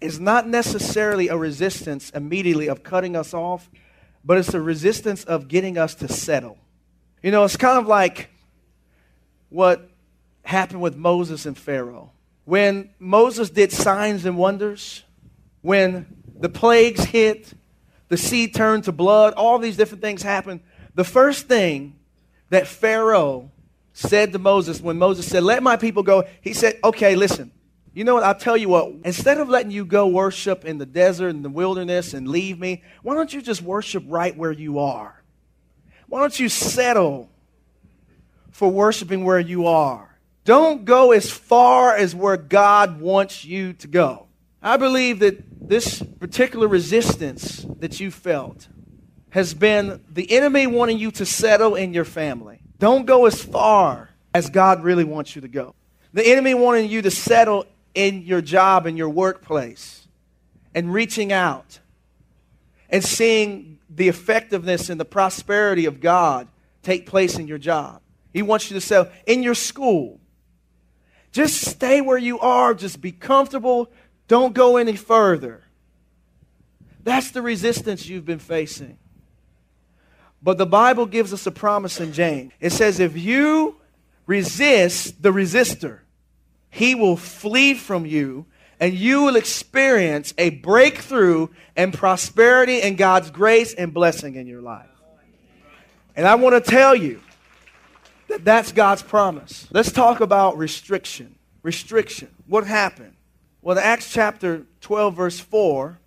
is 0.01 0.19
not 0.19 0.49
necessarily 0.49 1.29
a 1.29 1.37
resistance 1.37 2.11
immediately 2.11 2.69
of 2.69 2.83
cutting 2.83 3.17
us 3.17 3.35
off, 3.35 3.71
but 4.25 4.39
it's 4.39 4.55
a 4.55 4.61
resistance 4.61 5.25
of 5.25 5.49
getting 5.49 5.79
us 5.79 5.95
to 5.97 6.09
settle. 6.09 6.59
You 7.23 7.31
know, 7.31 7.45
it's 7.45 7.57
kind 7.57 7.79
of 7.79 7.87
like 7.87 8.31
what 9.49 9.91
happened 10.45 10.81
with 10.81 10.97
Moses 10.97 11.47
and 11.47 11.57
Pharaoh. 11.57 12.11
When 12.45 12.91
Moses 12.99 13.51
did 13.51 13.73
signs 13.73 14.25
and 14.25 14.37
wonders, 14.37 15.05
when 15.61 16.07
the 16.39 16.49
plagues 16.49 17.05
hit, 17.05 17.53
the 18.09 18.17
sea 18.17 18.49
turned 18.49 18.85
to 18.85 18.93
blood, 18.93 19.35
all 19.35 19.59
these 19.59 19.77
different 19.77 20.03
things 20.03 20.23
happened. 20.23 20.61
The 20.95 21.05
first 21.05 21.47
thing 21.47 21.99
that 22.51 22.67
Pharaoh 22.67 23.51
said 23.93 24.33
to 24.33 24.39
Moses 24.39 24.81
when 24.81 24.99
Moses 24.99 25.27
said, 25.27 25.43
Let 25.43 25.63
my 25.63 25.77
people 25.77 26.03
go, 26.03 26.25
he 26.41 26.53
said, 26.53 26.79
Okay, 26.83 27.15
listen, 27.15 27.53
you 27.95 28.05
know 28.05 28.15
what? 28.15 28.23
I'll 28.23 28.35
tell 28.35 28.57
you 28.57 28.69
what, 28.69 28.93
instead 29.05 29.39
of 29.39 29.49
letting 29.49 29.71
you 29.71 29.85
go 29.85 30.07
worship 30.09 30.65
in 30.65 30.79
the 30.79 30.87
desert 30.87 31.29
and 31.29 31.45
the 31.45 31.51
wilderness 31.51 32.15
and 32.15 32.29
leave 32.29 32.59
me, 32.59 32.83
why 33.03 33.15
don't 33.15 33.33
you 33.33 33.43
just 33.43 33.63
worship 33.63 34.03
right 34.07 34.37
where 34.37 34.53
you 34.53 34.79
are? 34.79 35.23
Why 36.09 36.21
don't 36.21 36.39
you 36.39 36.49
settle 36.49 37.31
for 38.51 38.71
worshiping 38.71 39.25
where 39.25 39.41
you 39.41 39.67
are? 39.67 40.12
Don't 40.45 40.85
go 40.85 41.13
as 41.13 41.31
far 41.31 41.95
as 41.97 42.15
where 42.15 42.37
God 42.37 43.01
wants 43.01 43.45
you 43.45 43.75
to 43.75 43.87
go. 43.87 44.27
I 44.61 44.77
believe 44.77 45.21
that 45.21 45.69
this 45.69 46.03
particular 46.21 46.67
resistance 46.69 47.65
that 47.79 48.01
you 48.01 48.11
felt 48.11 48.69
has 49.31 49.55
been 49.55 50.03
the 50.11 50.31
enemy 50.33 50.67
wanting 50.67 50.99
you 50.99 51.11
to 51.13 51.25
settle 51.25 51.75
in 51.75 51.95
your 51.95 52.05
family. 52.05 52.61
Don't 52.79 53.07
go 53.07 53.27
as 53.27 53.43
far 53.43 54.11
as 54.35 54.51
God 54.51 54.83
really 54.83 55.05
wants 55.05 55.35
you 55.35 55.43
to 55.43 55.49
go. 55.49 55.75
The 56.13 56.27
enemy 56.27 56.55
wanting 56.55 56.91
you 56.91 57.03
to 57.03 57.11
settle 57.11 57.65
in 57.95 58.23
your 58.23 58.41
job, 58.41 58.87
in 58.87 58.97
your 58.97 59.09
workplace, 59.09 60.07
and 60.75 60.93
reaching 60.93 61.33
out 61.33 61.79
and 62.91 63.03
seeing 63.03 63.79
the 63.89 64.09
effectiveness 64.09 64.91
and 64.91 65.01
the 65.01 65.05
prosperity 65.05 65.87
of 65.87 66.01
God 66.01 66.49
take 66.83 67.07
place 67.07 67.39
in 67.39 67.47
your 67.47 67.59
job. 67.59 68.03
He 68.33 68.43
wants 68.43 68.71
you 68.71 68.75
to 68.75 68.81
settle 68.81 69.13
in 69.27 69.43
your 69.43 69.55
school. 69.55 70.21
Just 71.33 71.63
stay 71.63 72.01
where 72.01 72.19
you 72.19 72.39
are, 72.41 72.75
just 72.75 73.01
be 73.01 73.11
comfortable, 73.11 73.91
don't 74.29 74.55
go 74.55 74.77
any 74.77 74.97
further. 74.97 75.63
That's 77.03 77.31
the 77.31 77.43
resistance 77.43 78.07
you've 78.07 78.27
been 78.27 78.39
facing. 78.39 78.99
But 80.43 80.59
the 80.59 80.67
Bible 80.67 81.07
gives 81.07 81.33
us 81.33 81.47
a 81.47 81.51
promise 81.51 82.01
in 82.01 82.13
James. 82.13 82.53
It 82.61 82.71
says, 82.71 83.01
if 83.01 83.17
you 83.17 83.77
resist 84.27 85.23
the 85.23 85.33
resistor, 85.33 86.01
he 86.69 86.95
will 86.95 87.17
flee 87.17 87.75
from 87.75 88.07
you 88.07 88.47
and 88.79 88.95
you 88.95 89.23
will 89.23 89.37
experience 89.37 90.35
a 90.39 90.51
breakthrough 90.51 91.49
and 91.77 91.95
prosperity 91.95 92.83
and 92.83 92.99
God's 92.99 93.31
grace 93.31 93.75
and 93.75 93.95
blessing 93.95 94.35
in 94.35 94.47
your 94.47 94.61
life. 94.61 94.89
And 96.17 96.27
I 96.27 96.35
want 96.35 96.63
to 96.63 96.71
tell 96.71 96.95
you 96.95 97.21
that 98.33 98.45
that's 98.45 98.73
God's 98.73 99.03
promise. 99.03 99.69
Let's 99.71 99.93
talk 99.93 100.21
about 100.21 100.57
restriction. 100.57 101.37
Restriction. 101.63 102.29
What 102.47 102.67
happened? 102.67 103.15
Well, 103.61 103.77
in 103.77 103.85
Acts 103.85 104.11
chapter 104.11 104.67
12, 104.81 105.15
verse 105.15 105.39
4, 105.39 105.99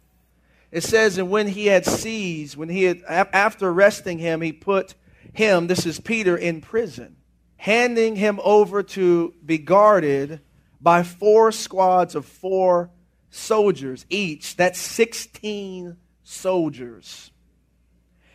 it 0.71 0.83
says, 0.83 1.17
And 1.17 1.29
when 1.29 1.47
he 1.47 1.67
had 1.67 1.85
seized, 1.85 2.57
when 2.57 2.69
he 2.69 2.83
had, 2.83 3.03
after 3.07 3.69
arresting 3.69 4.17
him, 4.17 4.41
he 4.41 4.51
put 4.51 4.95
him, 5.33 5.67
this 5.67 5.85
is 5.85 5.99
Peter, 5.99 6.35
in 6.35 6.61
prison, 6.61 7.15
handing 7.57 8.15
him 8.15 8.39
over 8.43 8.81
to 8.81 9.33
be 9.45 9.59
guarded 9.59 10.41
by 10.81 11.03
four 11.03 11.51
squads 11.51 12.15
of 12.15 12.25
four 12.25 12.89
soldiers 13.29 14.05
each. 14.09 14.55
That's 14.55 14.79
16 14.79 15.95
soldiers. 16.23 17.31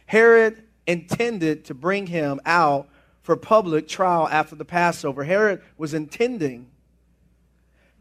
Herod 0.07 0.63
intended 0.87 1.65
to 1.67 1.75
bring 1.75 2.07
him 2.07 2.41
out 2.47 2.89
for 3.31 3.37
public 3.37 3.87
trial 3.87 4.27
after 4.29 4.57
the 4.57 4.65
Passover. 4.65 5.23
Herod 5.23 5.63
was 5.79 5.95
intending 5.95 6.67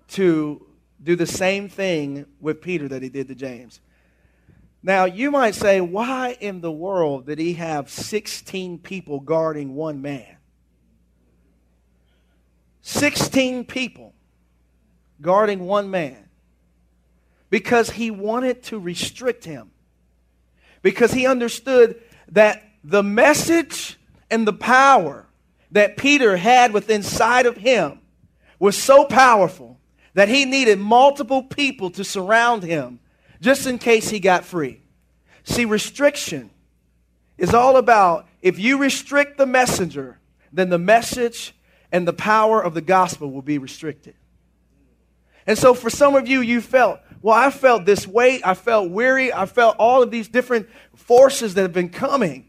to 0.07 0.65
do 1.03 1.15
the 1.15 1.27
same 1.27 1.69
thing 1.69 2.25
with 2.41 2.63
Peter 2.63 2.87
that 2.87 3.03
he 3.03 3.09
did 3.09 3.27
to 3.27 3.35
James. 3.35 3.79
Now, 4.81 5.05
you 5.05 5.29
might 5.29 5.53
say, 5.53 5.81
why 5.81 6.35
in 6.39 6.61
the 6.61 6.71
world 6.71 7.27
did 7.27 7.37
he 7.37 7.53
have 7.53 7.91
16 7.91 8.79
people 8.79 9.19
guarding 9.19 9.75
one 9.75 10.01
man? 10.01 10.37
16 12.81 13.65
people 13.65 14.15
guarding 15.21 15.59
one 15.59 15.91
man. 15.91 16.27
Because 17.51 17.91
he 17.91 18.09
wanted 18.09 18.63
to 18.63 18.79
restrict 18.79 19.45
him. 19.45 19.69
Because 20.81 21.13
he 21.13 21.27
understood 21.27 22.01
that 22.31 22.63
the 22.83 23.03
message 23.03 23.98
and 24.29 24.47
the 24.47 24.53
power 24.53 25.25
that 25.71 25.97
Peter 25.97 26.37
had 26.37 26.73
within 26.73 26.97
inside 26.97 27.45
of 27.45 27.57
him 27.57 27.99
was 28.59 28.77
so 28.77 29.05
powerful 29.05 29.79
that 30.13 30.29
he 30.29 30.45
needed 30.45 30.79
multiple 30.79 31.43
people 31.43 31.89
to 31.91 32.03
surround 32.03 32.63
him 32.63 32.99
just 33.39 33.65
in 33.67 33.77
case 33.77 34.09
he 34.09 34.19
got 34.19 34.43
free. 34.43 34.81
See, 35.43 35.65
restriction 35.65 36.49
is 37.37 37.53
all 37.53 37.77
about 37.77 38.27
if 38.41 38.59
you 38.59 38.77
restrict 38.77 39.37
the 39.37 39.45
messenger, 39.45 40.19
then 40.51 40.69
the 40.69 40.77
message 40.79 41.55
and 41.91 42.07
the 42.07 42.13
power 42.13 42.61
of 42.61 42.73
the 42.73 42.81
gospel 42.81 43.31
will 43.31 43.41
be 43.41 43.57
restricted. 43.57 44.15
And 45.47 45.57
so 45.57 45.73
for 45.73 45.89
some 45.89 46.15
of 46.15 46.27
you, 46.27 46.41
you 46.41 46.61
felt, 46.61 46.99
Well, 47.21 47.35
I 47.35 47.49
felt 47.49 47.85
this 47.85 48.05
weight. 48.05 48.41
I 48.45 48.53
felt 48.53 48.91
weary. 48.91 49.33
I 49.33 49.45
felt 49.45 49.77
all 49.79 50.03
of 50.03 50.11
these 50.11 50.27
different 50.27 50.67
forces 50.95 51.53
that 51.53 51.61
have 51.61 51.73
been 51.73 51.89
coming 51.89 52.48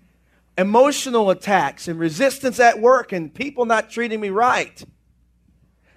emotional 0.59 1.31
attacks 1.31 1.89
and 1.89 1.99
resistance 1.99 2.61
at 2.61 2.81
work 2.81 3.13
and 3.13 3.33
people 3.33 3.65
not 3.65 3.91
treating 3.91 4.21
me 4.21 4.31
right. 4.31 4.85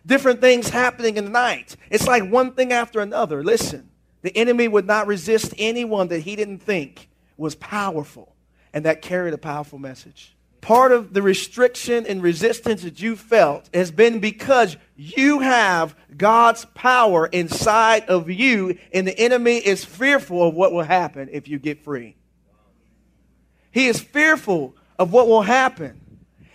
Different 0.05 0.41
things 0.41 0.69
happening 0.69 1.17
in 1.17 1.25
the 1.25 1.31
night. 1.31 1.75
It's 1.89 2.07
like 2.07 2.29
one 2.29 2.53
thing 2.53 2.73
after 2.73 2.99
another. 2.99 3.43
Listen, 3.43 3.89
the 4.21 4.35
enemy 4.35 4.67
would 4.67 4.85
not 4.85 5.07
resist 5.07 5.53
anyone 5.57 6.07
that 6.09 6.19
he 6.19 6.35
didn't 6.35 6.59
think 6.59 7.09
was 7.37 7.55
powerful 7.55 8.35
and 8.73 8.85
that 8.85 9.01
carried 9.01 9.33
a 9.33 9.37
powerful 9.37 9.79
message. 9.79 10.35
Part 10.61 10.93
of 10.93 11.13
the 11.13 11.21
restriction 11.21 12.05
and 12.05 12.23
resistance 12.23 12.83
that 12.83 13.01
you 13.01 13.17
felt 13.17 13.69
has 13.73 13.91
been 13.91 14.19
because 14.19 14.77
you 14.95 15.41
have 15.41 15.93
God's 16.15 16.65
power 16.73 17.27
inside 17.27 18.05
of 18.05 18.29
you, 18.29 18.77
and 18.93 19.05
the 19.05 19.19
enemy 19.19 19.57
is 19.57 19.83
fearful 19.83 20.47
of 20.47 20.55
what 20.55 20.71
will 20.71 20.83
happen 20.83 21.27
if 21.33 21.49
you 21.49 21.59
get 21.59 21.83
free. 21.83 22.15
He 23.73 23.87
is 23.87 23.99
fearful 23.99 24.75
of 24.99 25.11
what 25.11 25.27
will 25.27 25.41
happen. 25.41 25.99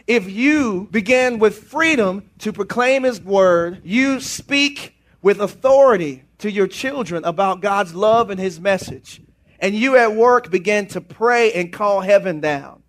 If 0.06 0.30
you 0.30 0.88
begin 0.90 1.38
with 1.38 1.64
freedom 1.64 2.30
to 2.38 2.52
proclaim 2.52 3.02
His 3.02 3.20
word, 3.20 3.82
you 3.84 4.20
speak 4.20 4.96
with 5.20 5.40
authority 5.40 6.22
to 6.38 6.50
your 6.50 6.68
children 6.68 7.24
about 7.24 7.60
God's 7.60 7.92
love 7.92 8.30
and 8.30 8.38
His 8.38 8.60
message, 8.60 9.20
and 9.58 9.74
you 9.74 9.96
at 9.96 10.14
work 10.14 10.50
begin 10.50 10.86
to 10.86 11.00
pray 11.00 11.52
and 11.52 11.72
call 11.72 12.00
heaven 12.00 12.40
down. 12.40 12.84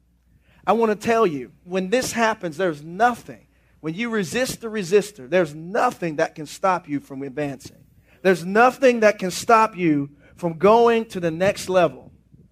I 0.66 0.74
want 0.74 0.92
to 0.92 1.08
tell 1.08 1.26
you, 1.26 1.52
when 1.64 1.90
this 1.90 2.12
happens, 2.12 2.56
there's 2.56 2.84
nothing. 2.84 3.48
When 3.80 3.96
you 3.96 4.12
resist 4.12 4.62
the 4.62 4.68
resistor, 4.68 5.28
there's 5.28 5.56
nothing 5.56 6.18
that 6.18 6.36
can 6.36 6.46
stop 6.46 6.88
you 6.88 7.00
from 7.00 7.24
advancing. 7.24 7.84
There's 8.22 8.46
nothing 8.46 9.00
that 9.00 9.18
can 9.18 9.32
stop 9.32 9.76
you 9.76 10.12
from 10.36 10.60
going 10.60 11.06
to 11.06 11.20
the 11.20 11.32
next 11.32 11.68
level. 11.68 12.09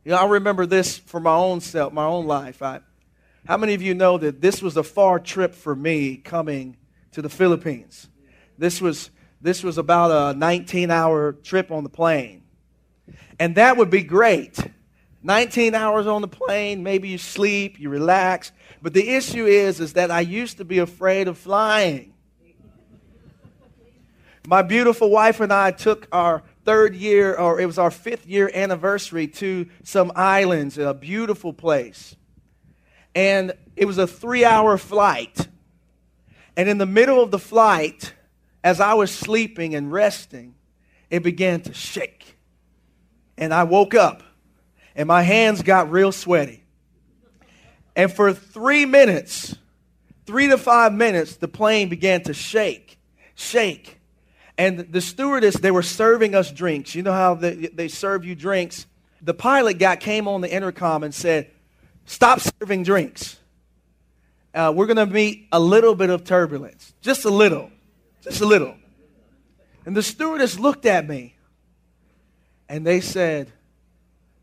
You 0.07 0.13
know, 0.13 0.19
I 0.19 0.25
remember 0.25 0.65
this 0.65 0.97
for 0.97 1.19
my 1.19 1.35
own 1.35 1.59
self, 1.59 1.91
my 1.91 2.05
own 2.05 2.27
life. 2.27 2.61
I, 2.61 2.79
how 3.45 3.57
many 3.57 3.73
of 3.73 3.81
you 3.81 3.93
know 3.93 4.17
that 4.17 4.39
this 4.39 4.61
was 4.61 4.77
a 4.77 4.83
far 4.83 5.19
trip 5.19 5.53
for 5.53 5.75
me 5.75 6.15
coming 6.15 6.77
to 7.11 7.21
the 7.21 7.27
Philippines? 7.27 8.07
This 8.57 8.79
was, 8.79 9.09
this 9.41 9.65
was 9.65 9.77
about 9.77 10.33
a 10.33 10.39
19 10.39 10.91
hour 10.91 11.33
trip 11.33 11.71
on 11.71 11.83
the 11.83 11.89
plane. 11.89 12.43
And 13.37 13.55
that 13.55 13.75
would 13.75 13.89
be 13.89 14.01
great. 14.01 14.57
19 15.23 15.75
hours 15.75 16.07
on 16.07 16.21
the 16.21 16.29
plane, 16.29 16.83
maybe 16.83 17.09
you 17.09 17.17
sleep, 17.17 17.77
you 17.77 17.89
relax. 17.89 18.53
But 18.81 18.93
the 18.93 19.09
issue 19.09 19.45
is, 19.45 19.81
is 19.81 19.91
that 19.91 20.09
I 20.09 20.21
used 20.21 20.55
to 20.59 20.63
be 20.63 20.77
afraid 20.77 21.27
of 21.27 21.37
flying. 21.37 22.13
My 24.47 24.61
beautiful 24.61 25.09
wife 25.09 25.41
and 25.41 25.51
I 25.51 25.71
took 25.71 26.07
our 26.13 26.43
third 26.67 26.95
year, 26.95 27.33
or 27.33 27.61
it 27.61 27.65
was 27.65 27.79
our 27.79 27.89
fifth 27.89 28.27
year 28.27 28.51
anniversary 28.53 29.25
to 29.25 29.65
some 29.83 30.11
islands, 30.17 30.77
a 30.77 30.93
beautiful 30.93 31.53
place. 31.53 32.13
And 33.15 33.53
it 33.77 33.85
was 33.85 33.97
a 33.97 34.05
three 34.05 34.43
hour 34.43 34.77
flight. 34.77 35.47
And 36.57 36.67
in 36.67 36.77
the 36.77 36.85
middle 36.85 37.23
of 37.23 37.31
the 37.31 37.39
flight, 37.39 38.13
as 38.65 38.81
I 38.81 38.95
was 38.95 39.11
sleeping 39.11 39.75
and 39.75 39.93
resting, 39.93 40.55
it 41.09 41.23
began 41.23 41.61
to 41.61 41.73
shake. 41.73 42.37
And 43.37 43.53
I 43.53 43.63
woke 43.63 43.95
up, 43.95 44.21
and 44.93 45.07
my 45.07 45.21
hands 45.21 45.61
got 45.61 45.89
real 45.89 46.11
sweaty. 46.11 46.65
And 47.95 48.11
for 48.11 48.33
three 48.33 48.85
minutes, 48.85 49.55
three 50.25 50.49
to 50.49 50.57
five 50.57 50.91
minutes, 50.91 51.37
the 51.37 51.47
plane 51.47 51.87
began 51.87 52.23
to 52.23 52.33
shake, 52.33 52.99
shake, 53.35 53.96
and 54.57 54.79
the 54.79 55.01
stewardess, 55.01 55.55
they 55.55 55.71
were 55.71 55.83
serving 55.83 56.33
us 56.33 56.51
drinks. 56.51 56.95
You 56.95 57.03
know 57.03 57.13
how 57.13 57.35
they, 57.35 57.67
they 57.67 57.87
serve 57.87 58.25
you 58.25 58.33
drinks? 58.33 58.87
The 59.21 59.33
pilot 59.33 59.75
guy 59.75 59.95
came 59.95 60.27
on 60.27 60.41
the 60.41 60.51
intercom 60.51 61.03
and 61.03 61.13
said, 61.13 61.51
Stop 62.05 62.39
serving 62.39 62.83
drinks. 62.83 63.37
Uh, 64.53 64.73
we're 64.75 64.87
going 64.87 64.97
to 64.97 65.05
meet 65.05 65.47
a 65.51 65.59
little 65.59 65.93
bit 65.93 66.09
of 66.09 66.23
turbulence. 66.23 66.93
Just 67.01 67.25
a 67.25 67.29
little. 67.29 67.69
Just 68.23 68.41
a 68.41 68.45
little. 68.45 68.75
And 69.85 69.95
the 69.95 70.01
stewardess 70.01 70.57
looked 70.57 70.85
at 70.85 71.07
me 71.07 71.35
and 72.67 72.87
they 72.87 73.01
said, 73.01 73.51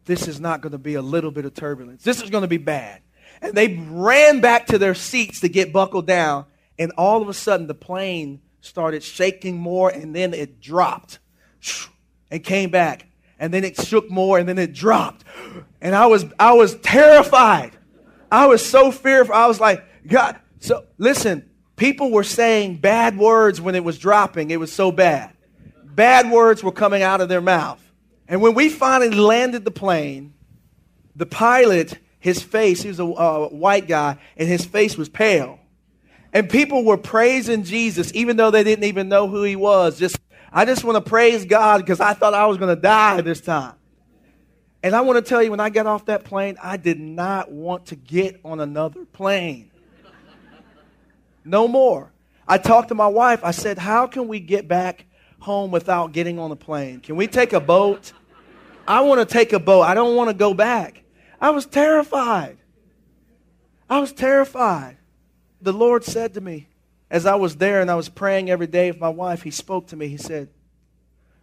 This 0.05 0.29
is 0.29 0.39
not 0.39 0.61
going 0.61 0.73
to 0.73 0.79
be 0.79 0.95
a 0.95 1.03
little 1.03 1.31
bit 1.31 1.45
of 1.45 1.55
turbulence. 1.55 2.03
This 2.05 2.23
is 2.23 2.31
going 2.31 2.43
to 2.43 2.49
be 2.49 2.59
bad. 2.59 3.01
And 3.43 3.55
they 3.55 3.75
ran 3.91 4.41
back 4.41 4.67
to 4.67 4.79
their 4.79 4.95
seats 4.95 5.41
to 5.41 5.49
get 5.49 5.73
buckled 5.73 6.07
down. 6.07 6.45
And 6.79 6.93
all 6.93 7.21
of 7.21 7.29
a 7.29 7.35
sudden, 7.35 7.67
the 7.67 7.75
plane 7.75 8.41
started 8.65 9.03
shaking 9.03 9.59
more 9.59 9.91
and 9.91 10.15
then 10.15 10.33
it 10.35 10.61
dropped. 10.61 11.19
And 12.31 12.43
came 12.43 12.71
back 12.71 13.07
and 13.39 13.55
then 13.55 13.63
it 13.63 13.81
shook 13.81 14.11
more 14.11 14.39
and 14.39 14.49
then 14.49 14.59
it 14.59 14.73
dropped. 14.73 15.25
And 15.81 15.95
i 15.95 16.07
was 16.07 16.25
i 16.39 16.53
was 16.53 16.75
terrified. 16.77 17.73
I 18.33 18.47
was 18.47 18.65
so 18.65 18.91
fearful. 18.91 19.35
I 19.35 19.47
was 19.47 19.61
like 19.61 19.85
god 20.07 20.41
so 20.59 20.85
listen 20.99 21.49
people 21.77 22.11
were 22.11 22.25
saying 22.25 22.79
bad 22.79 23.17
words 23.17 23.61
when 23.61 23.75
it 23.75 23.85
was 23.85 23.99
dropping. 23.99 24.51
It 24.51 24.59
was 24.59 24.73
so 24.73 24.91
bad. 24.91 25.33
Bad 25.85 26.31
words 26.31 26.63
were 26.63 26.73
coming 26.73 27.03
out 27.03 27.21
of 27.21 27.29
their 27.29 27.41
mouth. 27.41 27.81
And 28.27 28.41
when 28.41 28.55
we 28.55 28.69
finally 28.69 29.11
landed 29.11 29.65
the 29.65 29.71
plane 29.71 30.35
the 31.17 31.27
pilot 31.27 31.99
his 32.19 32.43
face 32.43 32.83
he 32.83 32.89
was 32.89 32.99
a 32.99 33.05
uh, 33.05 33.49
white 33.49 33.87
guy 33.87 34.19
and 34.37 34.49
his 34.49 34.65
face 34.65 34.97
was 34.97 35.09
pale 35.09 35.59
and 36.35 36.51
people 36.51 36.85
were 36.85 36.97
praising 36.97 37.63
Jesus, 37.63 38.11
even 38.13 38.37
though 38.37 38.51
they 38.51 38.65
didn't 38.65 38.85
even 38.85 39.09
know 39.09 39.29
who 39.29 39.45
he 39.45 39.55
was. 39.55 39.97
Just, 39.97 40.19
I 40.53 40.65
just 40.65 40.83
want 40.83 41.03
to 41.03 41.09
praise 41.09 41.45
God 41.45 41.79
because 41.79 42.01
I 42.01 42.13
thought 42.13 42.35
I 42.35 42.47
was 42.47 42.59
going 42.59 42.75
to 42.75 42.81
die 42.81 43.21
this 43.21 43.41
time. 43.41 43.75
And 44.83 44.97
I 44.97 45.01
want 45.03 45.25
to 45.25 45.27
tell 45.27 45.41
you, 45.43 45.53
when 45.53 45.61
I 45.61 45.71
got 45.71 45.87
off 45.87 46.07
that 46.07 46.25
plane, 46.25 46.57
I 46.61 46.77
did 46.77 46.99
not 46.99 47.53
want 47.53 47.87
to 47.87 47.97
get 47.97 48.41
on 48.45 48.59
another 48.59 49.05
plane. 49.05 49.71
No 51.45 51.69
more. 51.69 52.13
I 52.49 52.59
talked 52.59 52.89
to 52.89 52.95
my 52.95 53.07
wife. 53.07 53.45
I 53.45 53.53
said, 53.53 53.79
How 53.79 54.07
can 54.07 54.29
we 54.29 54.41
get 54.41 54.67
back 54.67 55.07
home 55.39 55.71
without 55.71 56.13
getting 56.13 56.39
on 56.39 56.51
a 56.51 56.57
plane? 56.57 57.01
Can 57.01 57.17
we 57.17 57.29
take 57.29 57.53
a 57.53 57.61
boat? 57.61 58.13
I 58.89 59.03
want 59.03 59.27
to 59.27 59.33
take 59.33 59.53
a 59.53 59.61
boat. 59.61 59.83
I 59.83 59.95
don't 59.95 60.17
want 60.17 60.29
to 60.29 60.35
go 60.35 60.53
back. 60.53 61.03
I 61.41 61.51
was 61.51 61.65
terrified. 61.65 62.59
I 63.89 64.01
was 64.01 64.13
terrified 64.13 64.99
the 65.65 65.73
Lord 65.73 66.05
said 66.05 66.35
to 66.35 66.41
me, 66.41 66.69
as 67.11 67.27
I 67.27 67.35
was 67.35 67.57
there 67.57 67.81
and 67.81 67.91
I 67.91 67.95
was 67.95 68.09
praying 68.09 68.51
every 68.51 68.67
day 68.67 68.91
with 68.91 69.01
my 69.01 69.09
wife, 69.09 69.43
He 69.43 69.51
spoke 69.51 69.89
to 69.89 69.97
me. 69.97 70.09
He 70.09 70.17
said, 70.17 70.49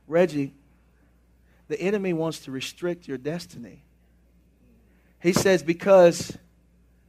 Reggie, 0.07 0.53
the 1.67 1.79
enemy 1.79 2.13
wants 2.13 2.39
to 2.41 2.51
restrict 2.51 3.07
your 3.07 3.17
destiny. 3.17 3.83
He 5.21 5.33
says, 5.33 5.63
because 5.63 6.37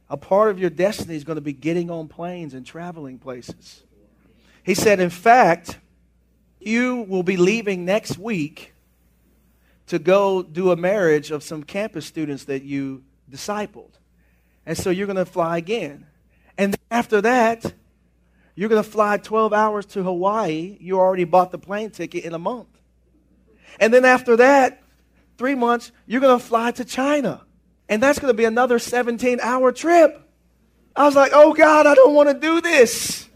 a 0.09 0.17
part 0.17 0.49
of 0.49 0.59
your 0.59 0.69
destiny 0.69 1.15
is 1.15 1.23
going 1.23 1.35
to 1.35 1.41
be 1.41 1.53
getting 1.53 1.89
on 1.89 2.07
planes 2.07 2.53
and 2.53 2.65
traveling 2.65 3.17
places. 3.17 3.83
He 4.63 4.73
said, 4.73 4.99
in 4.99 5.09
fact, 5.09 5.79
you 6.59 7.01
will 7.01 7.23
be 7.23 7.37
leaving 7.37 7.85
next 7.85 8.17
week 8.17 8.73
to 9.87 9.99
go 9.99 10.41
do 10.41 10.71
a 10.71 10.75
marriage 10.75 11.31
of 11.31 11.43
some 11.43 11.63
campus 11.63 12.05
students 12.05 12.45
that 12.45 12.63
you 12.63 13.03
discipled. 13.29 13.91
And 14.65 14.77
so 14.77 14.89
you're 14.89 15.07
going 15.07 15.17
to 15.17 15.25
fly 15.25 15.57
again. 15.57 16.05
And 16.57 16.75
after 16.91 17.21
that, 17.21 17.73
you're 18.55 18.69
going 18.69 18.83
to 18.83 18.89
fly 18.89 19.17
12 19.17 19.53
hours 19.53 19.85
to 19.87 20.03
Hawaii. 20.03 20.77
You 20.79 20.99
already 20.99 21.23
bought 21.23 21.51
the 21.51 21.57
plane 21.57 21.89
ticket 21.89 22.23
in 22.23 22.33
a 22.33 22.39
month. 22.39 22.67
And 23.79 23.93
then 23.93 24.05
after 24.05 24.37
that, 24.37 24.83
three 25.37 25.55
months, 25.55 25.91
you're 26.05 26.21
going 26.21 26.39
to 26.39 26.45
fly 26.45 26.71
to 26.71 26.85
China. 26.85 27.41
And 27.89 28.01
that's 28.01 28.19
going 28.19 28.31
to 28.31 28.37
be 28.37 28.45
another 28.45 28.79
17 28.79 29.39
hour 29.41 29.71
trip. 29.71 30.19
I 30.95 31.05
was 31.05 31.15
like, 31.15 31.31
oh 31.33 31.53
God, 31.53 31.87
I 31.87 31.95
don't 31.95 32.13
want 32.13 32.29
to 32.29 32.39
do 32.39 32.61
this. 32.61 33.27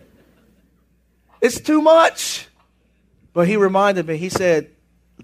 It's 1.41 1.59
too 1.59 1.81
much. 1.81 2.47
But 3.33 3.47
he 3.47 3.57
reminded 3.57 4.07
me, 4.07 4.17
he 4.17 4.29
said, 4.29 4.71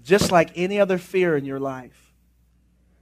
just 0.02 0.30
like 0.30 0.50
any 0.56 0.80
other 0.80 0.98
fear 0.98 1.36
in 1.36 1.44
your 1.44 1.60
life, 1.60 2.12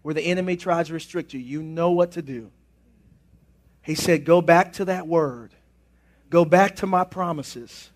where 0.03 0.15
the 0.15 0.23
enemy 0.23 0.57
tries 0.57 0.89
to 0.89 0.95
restrict 0.95 1.35
you, 1.35 1.41
you 1.41 1.63
know 1.63 1.91
what 1.91 2.13
to 2.13 2.23
do. 2.23 2.51
He 3.83 3.95
said, 3.95 4.25
Go 4.25 4.41
back 4.41 4.75
to 4.75 4.87
that 4.87 5.07
word, 5.07 5.53
go 6.31 6.45
back 6.45 6.77
to 6.77 6.87
my 6.87 7.05
promises, 7.05 7.91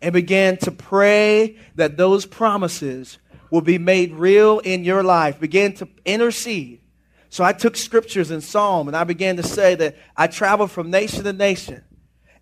and 0.00 0.12
began 0.12 0.56
to 0.58 0.70
pray 0.70 1.56
that 1.76 1.96
those 1.96 2.26
promises 2.26 3.18
will 3.50 3.60
be 3.60 3.78
made 3.78 4.12
real 4.12 4.60
in 4.60 4.84
your 4.84 5.02
life. 5.02 5.38
Begin 5.38 5.74
to 5.74 5.88
intercede. 6.04 6.80
So 7.28 7.44
I 7.44 7.52
took 7.52 7.76
scriptures 7.76 8.30
in 8.30 8.40
Psalm 8.40 8.88
and 8.88 8.96
I 8.96 9.04
began 9.04 9.36
to 9.36 9.42
say 9.42 9.74
that 9.74 9.96
I 10.16 10.26
travel 10.26 10.66
from 10.66 10.90
nation 10.90 11.24
to 11.24 11.32
nation 11.32 11.82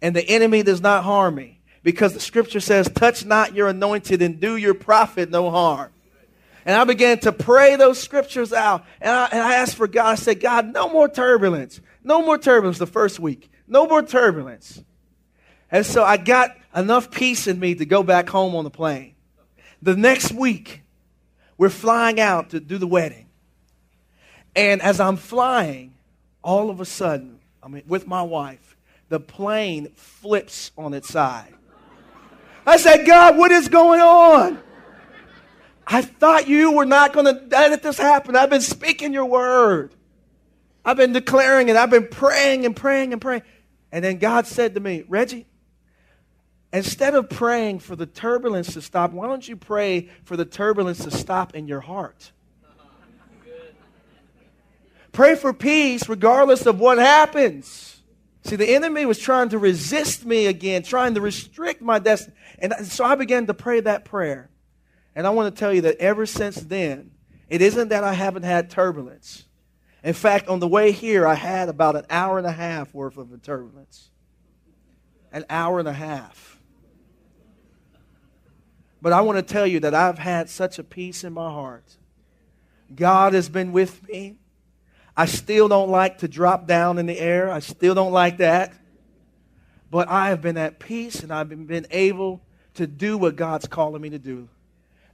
and 0.02 0.16
the 0.16 0.28
enemy 0.28 0.62
does 0.62 0.80
not 0.80 1.04
harm 1.04 1.34
me 1.36 1.60
because 1.82 2.12
the 2.14 2.20
scripture 2.20 2.60
says, 2.60 2.88
Touch 2.88 3.24
not 3.24 3.54
your 3.54 3.68
anointed 3.68 4.22
and 4.22 4.40
do 4.40 4.56
your 4.56 4.74
prophet 4.74 5.30
no 5.30 5.50
harm. 5.50 5.90
And 6.64 6.76
I 6.76 6.84
began 6.84 7.18
to 7.20 7.32
pray 7.32 7.76
those 7.76 8.00
scriptures 8.00 8.52
out. 8.52 8.84
And 9.00 9.10
I, 9.10 9.28
and 9.32 9.40
I 9.40 9.54
asked 9.56 9.76
for 9.76 9.86
God. 9.86 10.06
I 10.06 10.14
said, 10.14 10.40
God, 10.40 10.72
no 10.72 10.88
more 10.88 11.08
turbulence. 11.08 11.80
No 12.02 12.24
more 12.24 12.38
turbulence 12.38 12.78
the 12.78 12.86
first 12.86 13.20
week. 13.20 13.50
No 13.66 13.86
more 13.86 14.02
turbulence. 14.02 14.82
And 15.70 15.84
so 15.86 16.02
I 16.02 16.16
got 16.16 16.56
enough 16.74 17.10
peace 17.10 17.46
in 17.46 17.60
me 17.60 17.74
to 17.74 17.84
go 17.84 18.02
back 18.02 18.28
home 18.28 18.54
on 18.54 18.64
the 18.64 18.70
plane. 18.70 19.14
The 19.82 19.96
next 19.96 20.32
week, 20.32 20.82
We're 21.60 21.68
flying 21.68 22.18
out 22.18 22.50
to 22.50 22.58
do 22.58 22.78
the 22.78 22.86
wedding. 22.86 23.26
And 24.56 24.80
as 24.80 24.98
I'm 24.98 25.18
flying, 25.18 25.92
all 26.42 26.70
of 26.70 26.80
a 26.80 26.86
sudden, 26.86 27.38
I 27.62 27.68
mean, 27.68 27.82
with 27.86 28.06
my 28.06 28.22
wife, 28.22 28.78
the 29.10 29.20
plane 29.20 29.88
flips 29.94 30.70
on 30.78 30.94
its 30.94 31.10
side. 31.10 31.52
I 32.64 32.78
said, 32.78 33.06
God, 33.06 33.36
what 33.36 33.52
is 33.52 33.68
going 33.68 34.00
on? 34.00 34.58
I 35.86 36.00
thought 36.00 36.48
you 36.48 36.72
were 36.72 36.86
not 36.86 37.12
going 37.12 37.26
to 37.26 37.46
let 37.50 37.82
this 37.82 37.98
happen. 37.98 38.36
I've 38.36 38.48
been 38.48 38.62
speaking 38.62 39.12
your 39.12 39.26
word. 39.26 39.94
I've 40.84 40.96
been 40.96 41.12
declaring 41.12 41.68
it. 41.68 41.76
I've 41.76 41.90
been 41.90 42.08
praying 42.08 42.64
and 42.64 42.74
praying 42.74 43.12
and 43.12 43.20
praying. 43.20 43.42
And 43.92 44.04
then 44.04 44.18
God 44.18 44.46
said 44.46 44.74
to 44.74 44.80
me, 44.80 45.04
Reggie, 45.08 45.46
instead 46.72 47.14
of 47.14 47.28
praying 47.28 47.80
for 47.80 47.96
the 47.96 48.06
turbulence 48.06 48.74
to 48.74 48.82
stop, 48.82 49.12
why 49.12 49.26
don't 49.26 49.46
you 49.46 49.56
pray 49.56 50.08
for 50.24 50.36
the 50.36 50.44
turbulence 50.44 51.04
to 51.04 51.10
stop 51.10 51.54
in 51.54 51.66
your 51.66 51.80
heart? 51.80 52.32
Pray 55.12 55.34
for 55.34 55.52
peace 55.52 56.08
regardless 56.08 56.66
of 56.66 56.78
what 56.78 56.98
happens. 56.98 58.00
See, 58.44 58.56
the 58.56 58.74
enemy 58.74 59.04
was 59.04 59.18
trying 59.18 59.50
to 59.50 59.58
resist 59.58 60.24
me 60.24 60.46
again, 60.46 60.82
trying 60.82 61.14
to 61.14 61.20
restrict 61.20 61.82
my 61.82 61.98
destiny. 61.98 62.34
And 62.58 62.74
so 62.86 63.04
I 63.04 63.14
began 63.14 63.46
to 63.48 63.54
pray 63.54 63.80
that 63.80 64.04
prayer. 64.04 64.50
And 65.14 65.26
I 65.26 65.30
want 65.30 65.54
to 65.54 65.58
tell 65.58 65.74
you 65.74 65.82
that 65.82 65.98
ever 65.98 66.24
since 66.24 66.56
then, 66.56 67.10
it 67.48 67.60
isn't 67.60 67.88
that 67.88 68.04
I 68.04 68.14
haven't 68.14 68.44
had 68.44 68.70
turbulence. 68.70 69.44
In 70.02 70.14
fact, 70.14 70.48
on 70.48 70.60
the 70.60 70.68
way 70.68 70.92
here, 70.92 71.26
I 71.26 71.34
had 71.34 71.68
about 71.68 71.96
an 71.96 72.06
hour 72.08 72.38
and 72.38 72.46
a 72.46 72.52
half 72.52 72.94
worth 72.94 73.18
of 73.18 73.30
turbulence. 73.42 74.10
An 75.32 75.44
hour 75.50 75.78
and 75.78 75.88
a 75.88 75.92
half. 75.92 76.58
But 79.02 79.12
I 79.12 79.20
want 79.20 79.38
to 79.38 79.42
tell 79.42 79.66
you 79.66 79.80
that 79.80 79.94
I've 79.94 80.18
had 80.18 80.48
such 80.48 80.78
a 80.78 80.84
peace 80.84 81.24
in 81.24 81.32
my 81.32 81.50
heart. 81.50 81.96
God 82.94 83.34
has 83.34 83.48
been 83.48 83.72
with 83.72 84.06
me. 84.08 84.36
I 85.16 85.26
still 85.26 85.68
don't 85.68 85.90
like 85.90 86.18
to 86.18 86.28
drop 86.28 86.66
down 86.66 86.98
in 86.98 87.06
the 87.06 87.18
air. 87.18 87.50
I 87.50 87.60
still 87.60 87.94
don't 87.94 88.12
like 88.12 88.38
that. 88.38 88.74
But 89.90 90.08
I 90.08 90.28
have 90.28 90.40
been 90.40 90.56
at 90.56 90.78
peace 90.78 91.20
and 91.20 91.32
I've 91.32 91.48
been, 91.48 91.86
able 91.90 92.40
to 92.74 92.86
do 92.86 93.18
what 93.18 93.36
God's 93.36 93.66
calling 93.66 94.00
me 94.00 94.10
to 94.10 94.18
do. 94.18 94.48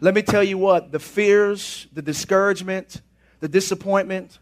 Let 0.01 0.15
me 0.15 0.23
tell 0.23 0.45
you 0.45 0.59
what 0.59 0.93
the 0.93 0.99
fears, 0.99 1.87
the 1.93 2.03
discouragement, 2.03 3.01
the 3.41 3.49
disappointment, 3.49 4.39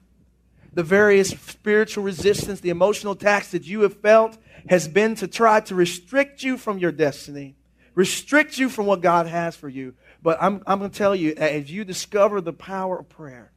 the 0.75 0.83
various 0.83 1.31
spiritual 1.31 2.05
resistance, 2.05 2.61
the 2.61 2.71
emotional 2.71 3.13
attacks 3.13 3.51
that 3.53 3.65
you 3.65 3.83
have 3.83 4.01
felt 4.01 4.37
has 4.69 4.89
been 4.89 5.15
to 5.17 5.29
try 5.29 5.61
to 5.61 5.75
restrict 5.75 6.43
you 6.43 6.59
from 6.59 6.79
your 6.79 6.93
destiny, 6.93 7.55
restrict 7.95 8.59
you 8.59 8.69
from 8.69 8.87
what 8.87 9.01
God 9.01 9.27
has 9.27 9.55
for 9.55 9.69
you. 9.69 9.95
But 10.23 10.39
I'm, 10.41 10.63
I'm 10.67 10.79
going 10.79 10.91
to 10.91 10.99
tell 10.99 11.15
you, 11.15 11.35
as 11.37 11.71
you 11.71 11.85
discover 11.85 12.41
the 12.41 12.53
power 12.53 12.99
of 12.99 13.09
prayer, 13.09 13.53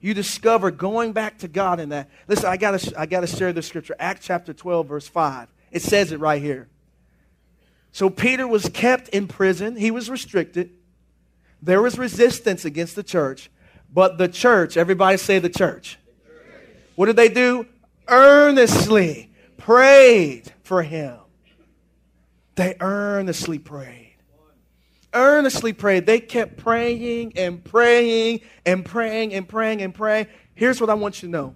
you 0.00 0.14
discover 0.14 0.70
going 0.70 1.12
back 1.12 1.38
to 1.38 1.48
God 1.48 1.80
in 1.80 1.88
that. 1.88 2.08
Listen, 2.28 2.46
I 2.46 2.56
got 2.56 2.78
to 2.78 3.00
I 3.00 3.06
gotta 3.06 3.26
share 3.26 3.52
the 3.52 3.62
scripture. 3.62 3.96
Acts 3.98 4.26
chapter 4.26 4.54
12, 4.54 4.86
verse 4.86 5.08
5. 5.08 5.48
It 5.72 5.82
says 5.82 6.12
it 6.12 6.20
right 6.20 6.40
here. 6.40 6.68
So 7.90 8.08
Peter 8.08 8.46
was 8.46 8.68
kept 8.68 9.08
in 9.08 9.26
prison, 9.26 9.76
he 9.76 9.90
was 9.90 10.08
restricted. 10.08 10.70
There 11.60 11.82
was 11.82 11.98
resistance 11.98 12.64
against 12.64 12.94
the 12.94 13.02
church, 13.02 13.50
but 13.92 14.18
the 14.18 14.28
church, 14.28 14.76
everybody 14.76 15.16
say 15.16 15.40
the 15.40 15.48
church. 15.48 15.98
What 16.98 17.06
did 17.06 17.14
they 17.14 17.28
do? 17.28 17.64
Earnestly 18.08 19.30
prayed 19.56 20.52
for 20.64 20.82
him. 20.82 21.16
They 22.56 22.74
earnestly 22.80 23.60
prayed. 23.60 24.16
Earnestly 25.14 25.72
prayed. 25.72 26.06
They 26.06 26.18
kept 26.18 26.56
praying 26.56 27.34
and 27.36 27.62
praying 27.62 28.40
and 28.66 28.84
praying 28.84 29.32
and 29.32 29.48
praying 29.48 29.80
and 29.80 29.94
praying. 29.94 30.26
Here's 30.56 30.80
what 30.80 30.90
I 30.90 30.94
want 30.94 31.22
you 31.22 31.28
to 31.28 31.30
know 31.30 31.54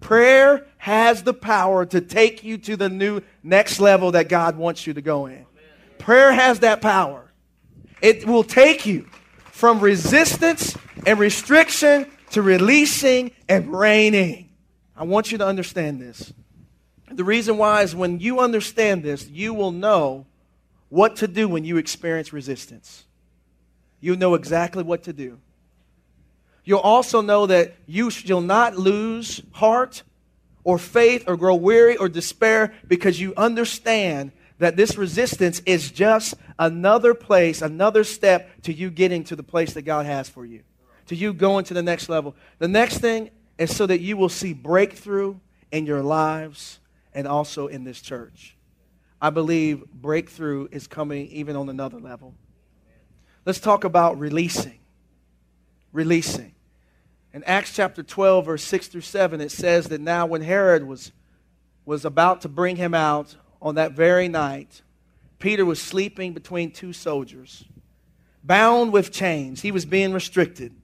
prayer 0.00 0.66
has 0.78 1.22
the 1.22 1.34
power 1.34 1.84
to 1.84 2.00
take 2.00 2.42
you 2.42 2.56
to 2.56 2.74
the 2.74 2.88
new 2.88 3.20
next 3.42 3.80
level 3.80 4.12
that 4.12 4.30
God 4.30 4.56
wants 4.56 4.86
you 4.86 4.94
to 4.94 5.02
go 5.02 5.26
in. 5.26 5.44
Prayer 5.98 6.32
has 6.32 6.60
that 6.60 6.80
power. 6.80 7.30
It 8.00 8.26
will 8.26 8.42
take 8.42 8.86
you 8.86 9.06
from 9.52 9.80
resistance 9.80 10.78
and 11.04 11.18
restriction 11.18 12.10
to 12.30 12.40
releasing 12.40 13.32
and 13.50 13.70
reigning. 13.70 14.47
I 14.98 15.04
want 15.04 15.30
you 15.30 15.38
to 15.38 15.46
understand 15.46 16.00
this. 16.00 16.32
The 17.08 17.22
reason 17.22 17.56
why 17.56 17.82
is 17.82 17.94
when 17.94 18.18
you 18.18 18.40
understand 18.40 19.04
this, 19.04 19.28
you 19.28 19.54
will 19.54 19.70
know 19.70 20.26
what 20.88 21.16
to 21.16 21.28
do 21.28 21.48
when 21.48 21.64
you 21.64 21.76
experience 21.76 22.32
resistance. 22.32 23.04
You'll 24.00 24.18
know 24.18 24.34
exactly 24.34 24.82
what 24.82 25.04
to 25.04 25.12
do. 25.12 25.38
You'll 26.64 26.80
also 26.80 27.20
know 27.20 27.46
that 27.46 27.76
you 27.86 28.10
shall 28.10 28.40
not 28.40 28.76
lose 28.76 29.40
heart 29.52 30.02
or 30.64 30.78
faith 30.78 31.24
or 31.28 31.36
grow 31.36 31.54
weary 31.54 31.96
or 31.96 32.08
despair 32.08 32.74
because 32.86 33.20
you 33.20 33.32
understand 33.36 34.32
that 34.58 34.76
this 34.76 34.98
resistance 34.98 35.60
is 35.64 35.92
just 35.92 36.34
another 36.58 37.14
place, 37.14 37.62
another 37.62 38.02
step 38.02 38.50
to 38.62 38.72
you 38.72 38.90
getting 38.90 39.22
to 39.24 39.36
the 39.36 39.44
place 39.44 39.74
that 39.74 39.82
God 39.82 40.06
has 40.06 40.28
for 40.28 40.44
you, 40.44 40.62
to 41.06 41.14
you 41.14 41.32
going 41.32 41.64
to 41.66 41.74
the 41.74 41.82
next 41.82 42.08
level. 42.08 42.34
The 42.58 42.68
next 42.68 42.98
thing 42.98 43.30
is 43.58 43.74
so 43.74 43.86
that 43.86 44.00
you 44.00 44.16
will 44.16 44.28
see 44.28 44.52
breakthrough 44.52 45.36
in 45.70 45.84
your 45.84 46.02
lives 46.02 46.78
and 47.12 47.26
also 47.26 47.66
in 47.66 47.84
this 47.84 48.00
church. 48.00 48.56
I 49.20 49.30
believe 49.30 49.84
breakthrough 49.92 50.68
is 50.70 50.86
coming 50.86 51.26
even 51.28 51.56
on 51.56 51.68
another 51.68 51.98
level. 51.98 52.34
Let's 53.44 53.58
talk 53.60 53.84
about 53.84 54.18
releasing. 54.18 54.78
Releasing. 55.92 56.54
In 57.32 57.42
Acts 57.44 57.74
chapter 57.74 58.02
12, 58.02 58.46
verse 58.46 58.64
6 58.64 58.88
through 58.88 59.00
7, 59.02 59.40
it 59.40 59.50
says 59.50 59.88
that 59.88 60.00
now 60.00 60.26
when 60.26 60.42
Herod 60.42 60.84
was, 60.84 61.12
was 61.84 62.04
about 62.04 62.42
to 62.42 62.48
bring 62.48 62.76
him 62.76 62.94
out 62.94 63.36
on 63.60 63.74
that 63.74 63.92
very 63.92 64.28
night, 64.28 64.82
Peter 65.38 65.64
was 65.64 65.80
sleeping 65.80 66.32
between 66.32 66.70
two 66.70 66.92
soldiers, 66.92 67.64
bound 68.42 68.92
with 68.92 69.12
chains. 69.12 69.62
He 69.62 69.72
was 69.72 69.84
being 69.84 70.12
restricted. 70.12 70.74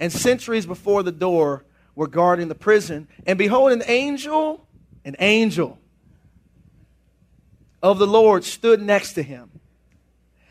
And 0.00 0.12
centuries 0.12 0.66
before 0.66 1.02
the 1.02 1.12
door 1.12 1.64
were 1.98 2.06
guarding 2.06 2.46
the 2.46 2.54
prison. 2.54 3.08
And 3.26 3.36
behold, 3.36 3.72
an 3.72 3.82
angel, 3.88 4.64
an 5.04 5.16
angel 5.18 5.80
of 7.82 7.98
the 7.98 8.06
Lord 8.06 8.44
stood 8.44 8.80
next 8.80 9.14
to 9.14 9.22
him. 9.24 9.50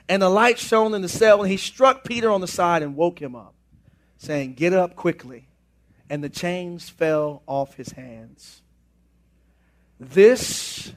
And 0.09 0.21
the 0.21 0.29
light 0.29 0.59
shone 0.59 0.93
in 0.93 1.01
the 1.01 1.07
cell, 1.07 1.41
and 1.41 1.49
he 1.49 1.55
struck 1.55 2.03
Peter 2.03 2.29
on 2.29 2.41
the 2.41 2.47
side 2.47 2.83
and 2.83 2.97
woke 2.97 3.21
him 3.21 3.33
up, 3.33 3.53
saying, 4.17 4.55
Get 4.55 4.73
up 4.73 4.97
quickly. 4.97 5.47
And 6.09 6.21
the 6.21 6.27
chains 6.27 6.89
fell 6.89 7.43
off 7.47 7.75
his 7.75 7.91
hands. 7.91 8.61
This 10.01 10.91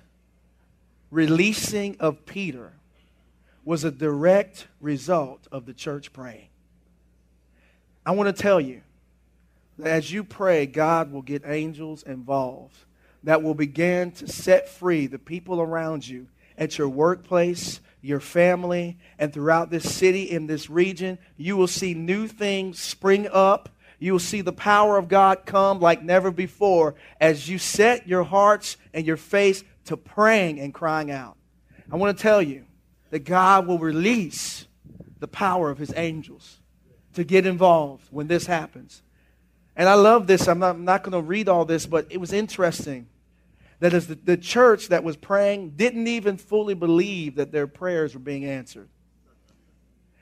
releasing 1.12 1.96
of 2.00 2.26
Peter 2.26 2.72
was 3.64 3.84
a 3.84 3.92
direct 3.92 4.66
result 4.80 5.46
of 5.52 5.64
the 5.66 5.74
church 5.74 6.12
praying. 6.12 6.48
I 8.04 8.10
want 8.12 8.34
to 8.34 8.42
tell 8.42 8.60
you 8.60 8.82
that 9.80 9.90
as 9.90 10.12
you 10.12 10.24
pray, 10.24 10.66
God 10.66 11.12
will 11.12 11.22
get 11.22 11.42
angels 11.44 12.02
involved 12.02 12.76
that 13.22 13.42
will 13.42 13.54
begin 13.54 14.12
to 14.12 14.26
set 14.26 14.68
free 14.68 15.06
the 15.06 15.18
people 15.18 15.60
around 15.60 16.06
you 16.06 16.28
at 16.56 16.78
your 16.78 16.88
workplace, 16.88 17.80
your 18.00 18.20
family, 18.20 18.98
and 19.18 19.32
throughout 19.32 19.70
this 19.70 19.94
city, 19.94 20.30
in 20.30 20.46
this 20.46 20.70
region. 20.70 21.18
You 21.36 21.56
will 21.56 21.66
see 21.66 21.94
new 21.94 22.26
things 22.26 22.78
spring 22.78 23.28
up. 23.30 23.68
You 23.98 24.12
will 24.12 24.18
see 24.18 24.40
the 24.40 24.52
power 24.52 24.96
of 24.96 25.08
God 25.08 25.42
come 25.44 25.80
like 25.80 26.02
never 26.02 26.30
before 26.30 26.94
as 27.20 27.48
you 27.48 27.58
set 27.58 28.08
your 28.08 28.24
hearts 28.24 28.78
and 28.94 29.06
your 29.06 29.18
face 29.18 29.62
to 29.86 29.96
praying 29.96 30.60
and 30.60 30.72
crying 30.72 31.10
out. 31.10 31.36
I 31.92 31.96
want 31.96 32.16
to 32.16 32.22
tell 32.22 32.40
you 32.40 32.64
that 33.10 33.20
God 33.20 33.66
will 33.66 33.78
release 33.78 34.66
the 35.18 35.28
power 35.28 35.70
of 35.70 35.78
his 35.78 35.92
angels 35.96 36.60
to 37.14 37.24
get 37.24 37.44
involved 37.44 38.06
when 38.10 38.28
this 38.28 38.46
happens. 38.46 39.02
And 39.80 39.88
I 39.88 39.94
love 39.94 40.26
this. 40.26 40.46
I'm 40.46 40.58
not, 40.58 40.78
not 40.78 41.02
going 41.02 41.12
to 41.12 41.26
read 41.26 41.48
all 41.48 41.64
this, 41.64 41.86
but 41.86 42.06
it 42.10 42.20
was 42.20 42.34
interesting 42.34 43.06
that 43.78 43.94
as 43.94 44.08
the, 44.08 44.14
the 44.14 44.36
church 44.36 44.88
that 44.88 45.02
was 45.02 45.16
praying 45.16 45.70
didn't 45.70 46.06
even 46.06 46.36
fully 46.36 46.74
believe 46.74 47.36
that 47.36 47.50
their 47.50 47.66
prayers 47.66 48.12
were 48.12 48.20
being 48.20 48.44
answered. 48.44 48.90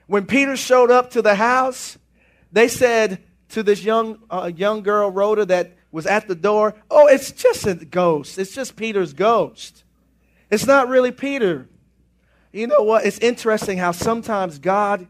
When 0.07 0.27
Peter 0.27 0.57
showed 0.57 0.92
up 0.92 1.11
to 1.11 1.23
the 1.23 1.35
house, 1.35 1.99
they 2.53 2.68
said 2.68 3.25
to 3.49 3.64
this 3.64 3.83
young, 3.83 4.21
uh, 4.31 4.53
young 4.55 4.85
girl, 4.85 5.11
Rhoda, 5.11 5.44
that 5.47 5.73
was 5.90 6.07
at 6.07 6.29
the 6.29 6.37
door, 6.37 6.77
Oh, 6.88 7.09
it's 7.09 7.33
just 7.33 7.66
a 7.66 7.75
ghost. 7.75 8.38
It's 8.38 8.55
just 8.55 8.77
Peter's 8.77 9.12
ghost. 9.12 9.83
It's 10.53 10.66
not 10.68 10.88
really 10.88 11.11
Peter. 11.11 11.68
You 12.53 12.68
know 12.68 12.85
what? 12.85 13.05
It's 13.05 13.18
interesting 13.18 13.79
how 13.79 13.90
sometimes 13.90 14.61
God 14.61 15.09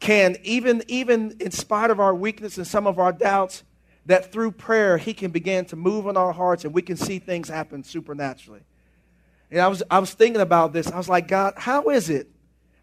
can, 0.00 0.36
even, 0.42 0.82
even 0.88 1.36
in 1.40 1.50
spite 1.50 1.90
of 1.90 2.00
our 2.00 2.14
weakness 2.14 2.56
and 2.56 2.66
some 2.66 2.86
of 2.86 2.98
our 2.98 3.12
doubts, 3.12 3.62
that 4.06 4.32
through 4.32 4.52
prayer, 4.52 4.98
He 4.98 5.14
can 5.14 5.30
begin 5.30 5.66
to 5.66 5.76
move 5.76 6.06
in 6.06 6.16
our 6.16 6.32
hearts 6.32 6.64
and 6.64 6.74
we 6.74 6.82
can 6.82 6.96
see 6.96 7.18
things 7.18 7.48
happen 7.48 7.84
supernaturally. 7.84 8.62
And 9.50 9.60
I 9.60 9.68
was, 9.68 9.82
I 9.90 9.98
was 9.98 10.12
thinking 10.12 10.40
about 10.40 10.72
this. 10.72 10.90
I 10.90 10.96
was 10.96 11.08
like, 11.08 11.28
God, 11.28 11.54
how 11.56 11.90
is 11.90 12.08
it 12.08 12.30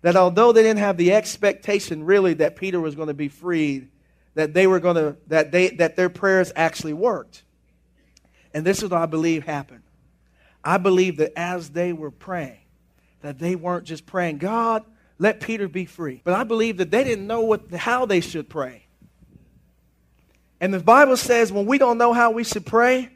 that 0.02 0.16
although 0.16 0.52
they 0.52 0.64
didn't 0.64 0.80
have 0.80 0.98
the 0.98 1.14
expectation 1.14 2.04
really 2.04 2.36
that 2.36 2.56
Peter 2.56 2.80
was 2.80 2.96
going 2.96 3.08
to 3.08 3.14
be 3.14 3.30
freed, 3.30 3.90
that 4.36 4.54
they 4.54 4.68
were 4.68 4.80
going 4.80 4.96
to 4.96 5.18
that 5.28 5.52
they 5.52 5.70
that 5.72 5.96
their 5.96 6.10
prayers 6.10 6.52
actually 6.56 6.94
worked. 6.94 7.44
And 8.54 8.66
this 8.66 8.84
is 8.84 8.90
what 8.90 9.02
I 9.02 9.06
believe 9.06 9.44
happened. 9.44 9.84
I 10.64 10.78
believe 10.78 11.18
that 11.18 11.34
as 11.38 11.70
they 11.70 11.94
were 11.94 12.12
praying, 12.12 12.60
that 13.22 13.40
they 13.40 13.56
weren't 13.56 13.86
just 13.86 14.06
praying, 14.06 14.38
God, 14.38 14.84
let 15.20 15.40
Peter 15.40 15.68
be 15.68 15.86
free. 15.86 16.22
But 16.24 16.34
I 16.34 16.44
believe 16.44 16.78
that 16.78 16.92
they 16.92 17.04
didn't 17.04 17.28
know 17.28 17.42
what, 17.42 17.72
how 17.74 18.06
they 18.06 18.22
should 18.22 18.50
pray. 18.50 18.88
And 20.60 20.74
the 20.74 20.80
Bible 20.80 21.18
says 21.18 21.52
when 21.52 21.66
we 21.66 21.78
don't 21.78 21.98
know 21.98 22.14
how 22.14 22.32
we 22.32 22.44
should 22.44 22.66
pray, 22.66 23.10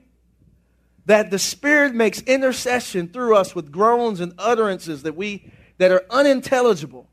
that 1.06 1.32
the 1.32 1.40
Spirit 1.40 1.94
makes 1.96 2.22
intercession 2.22 3.08
through 3.08 3.36
us 3.36 3.56
with 3.56 3.72
groans 3.72 4.20
and 4.20 4.34
utterances 4.38 5.04
that, 5.04 5.16
we, 5.16 5.52
that 5.78 5.92
are 5.92 6.06
unintelligible, 6.10 7.10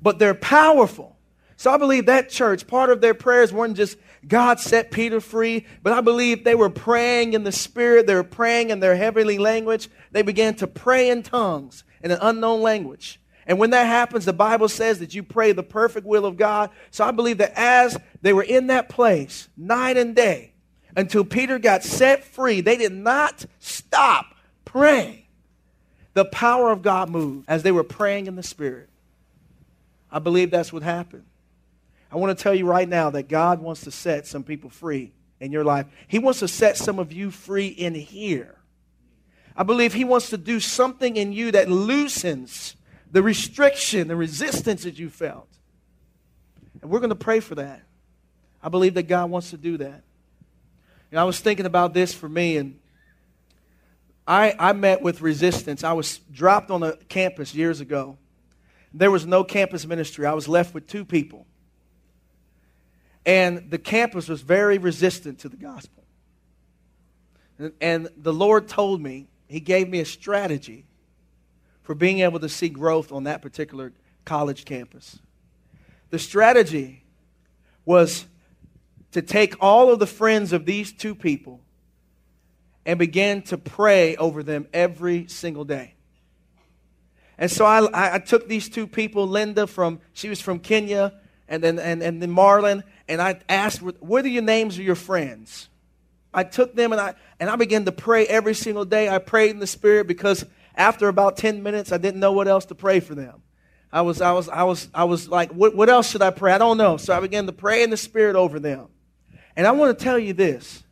but 0.00 0.18
they're 0.18 0.34
powerful. 0.34 1.16
So 1.56 1.72
I 1.72 1.76
believe 1.76 2.06
that 2.06 2.30
church, 2.30 2.66
part 2.66 2.88
of 2.88 3.00
their 3.00 3.14
prayers 3.14 3.52
weren't 3.52 3.76
just 3.76 3.98
God 4.26 4.60
set 4.60 4.90
Peter 4.90 5.20
free, 5.20 5.66
but 5.82 5.92
I 5.92 6.00
believe 6.00 6.44
they 6.44 6.54
were 6.54 6.70
praying 6.70 7.34
in 7.34 7.44
the 7.44 7.52
Spirit. 7.52 8.06
They 8.06 8.14
were 8.14 8.22
praying 8.22 8.70
in 8.70 8.80
their 8.80 8.96
heavenly 8.96 9.38
language. 9.38 9.88
They 10.12 10.22
began 10.22 10.54
to 10.56 10.66
pray 10.66 11.10
in 11.10 11.22
tongues 11.22 11.84
in 12.02 12.10
an 12.10 12.18
unknown 12.20 12.62
language. 12.62 13.20
And 13.48 13.58
when 13.58 13.70
that 13.70 13.86
happens, 13.86 14.26
the 14.26 14.34
Bible 14.34 14.68
says 14.68 14.98
that 14.98 15.14
you 15.14 15.22
pray 15.22 15.52
the 15.52 15.62
perfect 15.62 16.06
will 16.06 16.26
of 16.26 16.36
God. 16.36 16.70
So 16.90 17.02
I 17.02 17.10
believe 17.10 17.38
that 17.38 17.54
as 17.56 17.98
they 18.20 18.34
were 18.34 18.42
in 18.42 18.66
that 18.66 18.90
place, 18.90 19.48
night 19.56 19.96
and 19.96 20.14
day, 20.14 20.52
until 20.94 21.24
Peter 21.24 21.58
got 21.58 21.82
set 21.82 22.24
free, 22.24 22.60
they 22.60 22.76
did 22.76 22.92
not 22.92 23.46
stop 23.58 24.34
praying. 24.66 25.24
The 26.12 26.26
power 26.26 26.70
of 26.70 26.82
God 26.82 27.08
moved 27.08 27.46
as 27.48 27.62
they 27.62 27.72
were 27.72 27.84
praying 27.84 28.26
in 28.26 28.36
the 28.36 28.42
Spirit. 28.42 28.90
I 30.10 30.18
believe 30.18 30.50
that's 30.50 30.72
what 30.72 30.82
happened. 30.82 31.24
I 32.12 32.16
want 32.16 32.36
to 32.36 32.42
tell 32.42 32.54
you 32.54 32.66
right 32.66 32.88
now 32.88 33.10
that 33.10 33.28
God 33.28 33.60
wants 33.60 33.82
to 33.82 33.90
set 33.90 34.26
some 34.26 34.42
people 34.42 34.68
free 34.68 35.12
in 35.40 35.52
your 35.52 35.64
life. 35.64 35.86
He 36.06 36.18
wants 36.18 36.40
to 36.40 36.48
set 36.48 36.76
some 36.76 36.98
of 36.98 37.12
you 37.12 37.30
free 37.30 37.68
in 37.68 37.94
here. 37.94 38.56
I 39.56 39.62
believe 39.62 39.94
He 39.94 40.04
wants 40.04 40.30
to 40.30 40.36
do 40.36 40.60
something 40.60 41.16
in 41.16 41.32
you 41.32 41.52
that 41.52 41.70
loosens 41.70 42.74
the 43.10 43.22
restriction, 43.22 44.08
the 44.08 44.16
resistance 44.16 44.84
that 44.84 44.98
you 44.98 45.08
felt. 45.10 45.48
And 46.82 46.90
we're 46.90 47.00
going 47.00 47.10
to 47.10 47.16
pray 47.16 47.40
for 47.40 47.54
that. 47.56 47.82
I 48.62 48.68
believe 48.68 48.94
that 48.94 49.04
God 49.04 49.30
wants 49.30 49.50
to 49.50 49.56
do 49.56 49.78
that. 49.78 50.02
And 51.10 51.18
I 51.18 51.24
was 51.24 51.40
thinking 51.40 51.66
about 51.66 51.94
this 51.94 52.12
for 52.12 52.28
me, 52.28 52.58
and 52.58 52.78
I, 54.26 54.54
I 54.58 54.72
met 54.74 55.00
with 55.00 55.22
resistance. 55.22 55.82
I 55.82 55.94
was 55.94 56.18
dropped 56.30 56.70
on 56.70 56.82
a 56.82 56.96
campus 57.08 57.54
years 57.54 57.80
ago. 57.80 58.18
There 58.92 59.10
was 59.10 59.26
no 59.26 59.42
campus 59.42 59.86
ministry. 59.86 60.26
I 60.26 60.34
was 60.34 60.48
left 60.48 60.74
with 60.74 60.86
two 60.86 61.04
people. 61.04 61.46
And 63.24 63.70
the 63.70 63.78
campus 63.78 64.28
was 64.28 64.42
very 64.42 64.78
resistant 64.78 65.38
to 65.40 65.48
the 65.48 65.56
gospel. 65.56 66.04
And, 67.58 67.72
and 67.80 68.08
the 68.16 68.32
Lord 68.32 68.68
told 68.68 69.00
me, 69.00 69.28
He 69.48 69.60
gave 69.60 69.88
me 69.88 70.00
a 70.00 70.04
strategy 70.04 70.84
for 71.88 71.94
being 71.94 72.20
able 72.20 72.38
to 72.38 72.50
see 72.50 72.68
growth 72.68 73.12
on 73.12 73.24
that 73.24 73.40
particular 73.40 73.94
college 74.26 74.66
campus. 74.66 75.20
The 76.10 76.18
strategy 76.18 77.02
was 77.86 78.26
to 79.12 79.22
take 79.22 79.54
all 79.58 79.90
of 79.90 79.98
the 79.98 80.06
friends 80.06 80.52
of 80.52 80.66
these 80.66 80.92
two 80.92 81.14
people 81.14 81.62
and 82.84 82.98
begin 82.98 83.40
to 83.44 83.56
pray 83.56 84.16
over 84.16 84.42
them 84.42 84.68
every 84.74 85.28
single 85.28 85.64
day. 85.64 85.94
And 87.38 87.50
so 87.50 87.64
I, 87.64 88.16
I 88.16 88.18
took 88.18 88.48
these 88.48 88.68
two 88.68 88.86
people, 88.86 89.26
Linda 89.26 89.66
from, 89.66 90.00
she 90.12 90.28
was 90.28 90.42
from 90.42 90.58
Kenya, 90.58 91.14
and 91.48 91.62
then, 91.62 91.78
and, 91.78 92.02
and 92.02 92.20
then 92.20 92.30
Marlon, 92.30 92.82
and 93.08 93.22
I 93.22 93.40
asked, 93.48 93.80
what 93.80 94.26
are 94.26 94.28
your 94.28 94.42
names 94.42 94.76
of 94.76 94.84
your 94.84 94.94
friends? 94.94 95.70
I 96.34 96.44
took 96.44 96.74
them 96.74 96.92
and 96.92 97.00
I, 97.00 97.14
and 97.40 97.48
I 97.48 97.56
began 97.56 97.86
to 97.86 97.92
pray 97.92 98.26
every 98.26 98.54
single 98.54 98.84
day. 98.84 99.08
I 99.08 99.16
prayed 99.16 99.52
in 99.52 99.58
the 99.58 99.66
Spirit 99.66 100.06
because 100.06 100.44
after 100.78 101.08
about 101.08 101.36
10 101.36 101.62
minutes, 101.62 101.90
I 101.90 101.98
didn't 101.98 102.20
know 102.20 102.32
what 102.32 102.46
else 102.46 102.64
to 102.66 102.74
pray 102.74 103.00
for 103.00 103.16
them. 103.16 103.42
I 103.92 104.02
was, 104.02 104.20
I 104.20 104.32
was, 104.32 104.48
I 104.48 104.62
was, 104.62 104.88
I 104.94 105.04
was 105.04 105.28
like, 105.28 105.50
what, 105.50 105.74
what 105.74 105.88
else 105.88 106.10
should 106.10 106.22
I 106.22 106.30
pray? 106.30 106.52
I 106.52 106.58
don't 106.58 106.78
know. 106.78 106.96
So 106.96 107.14
I 107.14 107.20
began 107.20 107.46
to 107.46 107.52
pray 107.52 107.82
in 107.82 107.90
the 107.90 107.96
Spirit 107.96 108.36
over 108.36 108.60
them. 108.60 108.86
And 109.56 109.66
I 109.66 109.72
want 109.72 109.98
to 109.98 110.04
tell 110.04 110.18
you 110.18 110.32
this 110.32 110.84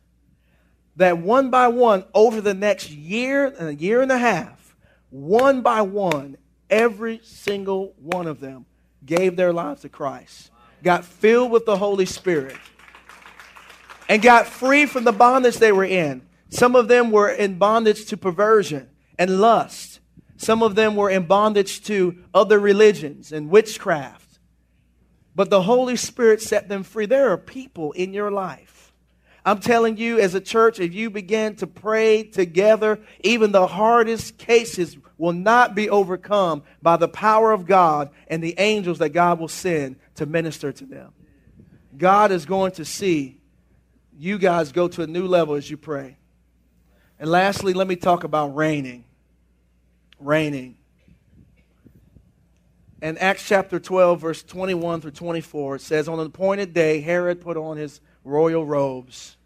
that 0.97 1.19
one 1.19 1.51
by 1.51 1.67
one, 1.67 2.03
over 2.13 2.41
the 2.41 2.55
next 2.55 2.89
year 2.89 3.45
and 3.45 3.69
a 3.69 3.75
year 3.75 4.01
and 4.01 4.11
a 4.11 4.17
half, 4.17 4.75
one 5.11 5.61
by 5.61 5.81
one, 5.81 6.37
every 6.71 7.21
single 7.23 7.93
one 8.01 8.25
of 8.25 8.39
them 8.39 8.65
gave 9.05 9.35
their 9.35 9.53
lives 9.53 9.81
to 9.83 9.89
Christ, 9.89 10.49
got 10.83 11.05
filled 11.05 11.51
with 11.51 11.67
the 11.67 11.77
Holy 11.77 12.07
Spirit, 12.07 12.57
and 14.09 14.23
got 14.23 14.47
free 14.47 14.87
from 14.87 15.03
the 15.03 15.11
bondage 15.11 15.57
they 15.57 15.71
were 15.71 15.85
in. 15.85 16.27
Some 16.49 16.75
of 16.75 16.87
them 16.87 17.11
were 17.11 17.29
in 17.29 17.59
bondage 17.59 18.05
to 18.07 18.17
perversion 18.17 18.89
and 19.17 19.39
lust. 19.39 19.99
Some 20.37 20.61
of 20.61 20.75
them 20.75 20.95
were 20.95 21.09
in 21.09 21.25
bondage 21.25 21.83
to 21.85 22.23
other 22.33 22.59
religions 22.59 23.31
and 23.31 23.49
witchcraft. 23.49 24.39
But 25.35 25.49
the 25.49 25.63
Holy 25.63 25.95
Spirit 25.95 26.41
set 26.41 26.69
them 26.69 26.83
free. 26.83 27.05
There 27.05 27.31
are 27.31 27.37
people 27.37 27.91
in 27.91 28.13
your 28.13 28.31
life. 28.31 28.93
I'm 29.45 29.59
telling 29.59 29.97
you, 29.97 30.19
as 30.19 30.35
a 30.35 30.41
church, 30.41 30.79
if 30.79 30.93
you 30.93 31.09
begin 31.09 31.55
to 31.57 31.67
pray 31.67 32.23
together, 32.23 32.99
even 33.23 33.51
the 33.51 33.65
hardest 33.65 34.37
cases 34.37 34.97
will 35.17 35.33
not 35.33 35.73
be 35.73 35.89
overcome 35.89 36.63
by 36.81 36.97
the 36.97 37.07
power 37.07 37.51
of 37.51 37.65
God 37.65 38.09
and 38.27 38.43
the 38.43 38.55
angels 38.57 38.99
that 38.99 39.09
God 39.09 39.39
will 39.39 39.47
send 39.47 39.95
to 40.15 40.25
minister 40.25 40.71
to 40.73 40.85
them. 40.85 41.13
God 41.95 42.31
is 42.31 42.45
going 42.45 42.73
to 42.73 42.85
see 42.85 43.39
you 44.19 44.37
guys 44.37 44.71
go 44.71 44.87
to 44.87 45.03
a 45.03 45.07
new 45.07 45.27
level 45.27 45.55
as 45.55 45.69
you 45.69 45.77
pray. 45.77 46.17
And 47.19 47.29
lastly, 47.29 47.73
let 47.73 47.87
me 47.87 47.95
talk 47.95 48.23
about 48.23 48.55
reigning 48.55 49.05
reigning. 50.19 50.77
In 53.01 53.17
Acts 53.19 53.47
chapter 53.47 53.79
12, 53.79 54.21
verse 54.21 54.43
21 54.43 55.01
through 55.01 55.11
24, 55.11 55.75
it 55.75 55.81
says, 55.81 56.07
On 56.07 56.19
an 56.19 56.25
appointed 56.25 56.73
day, 56.73 57.01
Herod 57.01 57.41
put 57.41 57.55
on 57.55 57.77
his 57.77 58.01
royal 58.23 58.65
robes. 58.65 59.37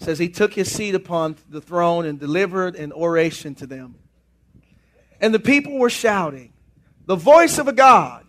It 0.00 0.04
says, 0.04 0.18
He 0.18 0.28
took 0.28 0.52
his 0.54 0.70
seat 0.70 0.96
upon 0.96 1.36
the 1.48 1.60
throne 1.60 2.04
and 2.04 2.18
delivered 2.18 2.74
an 2.74 2.92
oration 2.92 3.54
to 3.56 3.66
them. 3.66 3.94
And 5.20 5.32
the 5.32 5.38
people 5.38 5.78
were 5.78 5.90
shouting, 5.90 6.52
The 7.06 7.16
voice 7.16 7.58
of 7.58 7.68
a 7.68 7.72
God 7.72 8.26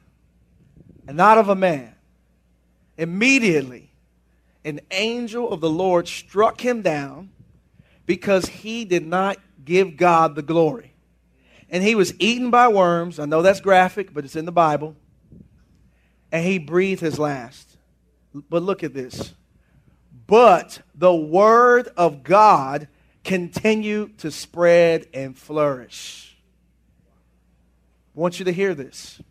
and 1.07 1.17
not 1.17 1.39
of 1.39 1.49
a 1.49 1.55
man. 1.55 1.95
Immediately, 2.97 3.91
an 4.63 4.81
angel 4.91 5.49
of 5.51 5.61
the 5.61 5.69
Lord 5.69 6.07
struck 6.07 6.61
him 6.61 6.83
down 6.83 7.31
because 8.05 8.45
he 8.45 8.85
did 8.85 9.05
not 9.05 9.37
give 9.63 9.97
God 9.97 10.35
the 10.35 10.41
glory 10.43 10.94
and 11.75 11.83
he 11.83 11.93
was 11.93 12.13
eaten 12.19 12.51
by 12.51 12.69
worms. 12.69 13.19
I 13.19 13.25
know 13.25 13.41
that's 13.41 13.59
graphic, 13.59 14.13
but 14.13 14.23
it's 14.23 14.37
in 14.37 14.45
the 14.45 14.51
Bible. 14.53 14.95
And 16.31 16.45
he 16.45 16.57
breathed 16.57 17.01
his 17.01 17.19
last. 17.19 17.75
But 18.49 18.63
look 18.63 18.81
at 18.81 18.93
this. 18.93 19.33
But 20.25 20.81
the 20.95 21.13
word 21.13 21.89
of 21.97 22.23
God 22.23 22.87
continued 23.25 24.19
to 24.19 24.31
spread 24.31 25.07
and 25.13 25.37
flourish. 25.37 26.37
I 28.15 28.21
want 28.21 28.39
you 28.39 28.45
to 28.45 28.53
hear 28.53 28.73
this. 28.73 29.21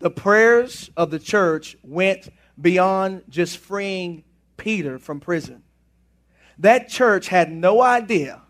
The 0.00 0.10
prayers 0.10 0.90
of 0.96 1.12
the 1.12 1.20
church 1.20 1.76
went 1.84 2.28
beyond 2.60 3.22
just 3.28 3.58
freeing 3.58 4.24
Peter 4.56 4.98
from 4.98 5.20
prison. 5.20 5.62
That 6.58 6.88
church 6.88 7.28
had 7.28 7.52
no 7.52 7.80
idea 7.82 8.42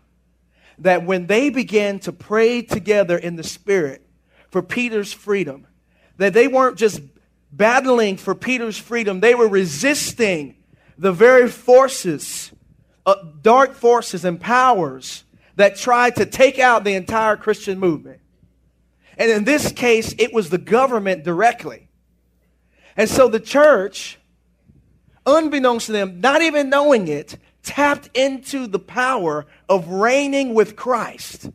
that 0.79 1.05
when 1.05 1.27
they 1.27 1.49
began 1.49 1.99
to 1.99 2.11
pray 2.11 2.61
together 2.61 3.17
in 3.17 3.35
the 3.35 3.43
Spirit 3.43 4.05
for 4.49 4.61
Peter's 4.61 5.13
freedom, 5.13 5.67
that 6.17 6.33
they 6.33 6.47
weren't 6.47 6.77
just 6.77 7.01
battling 7.51 8.17
for 8.17 8.35
Peter's 8.35 8.77
freedom, 8.77 9.19
they 9.19 9.35
were 9.35 9.47
resisting 9.47 10.55
the 10.97 11.11
very 11.11 11.49
forces, 11.49 12.51
uh, 13.05 13.15
dark 13.41 13.73
forces 13.73 14.25
and 14.25 14.39
powers 14.39 15.23
that 15.55 15.77
tried 15.77 16.17
to 16.17 16.25
take 16.25 16.59
out 16.59 16.83
the 16.83 16.95
entire 16.95 17.37
Christian 17.37 17.79
movement. 17.79 18.19
And 19.17 19.31
in 19.31 19.43
this 19.45 19.71
case, 19.71 20.13
it 20.17 20.33
was 20.33 20.49
the 20.49 20.57
government 20.57 21.23
directly. 21.23 21.87
And 22.97 23.09
so 23.09 23.27
the 23.27 23.39
church, 23.39 24.19
unbeknownst 25.25 25.87
to 25.87 25.91
them, 25.91 26.19
not 26.21 26.41
even 26.41 26.69
knowing 26.69 27.07
it, 27.07 27.37
tapped 27.65 28.09
into 28.13 28.67
the 28.67 28.79
power 28.79 29.45
of 29.67 29.89
reigning 29.89 30.53
with 30.53 30.75
Christ 30.75 31.49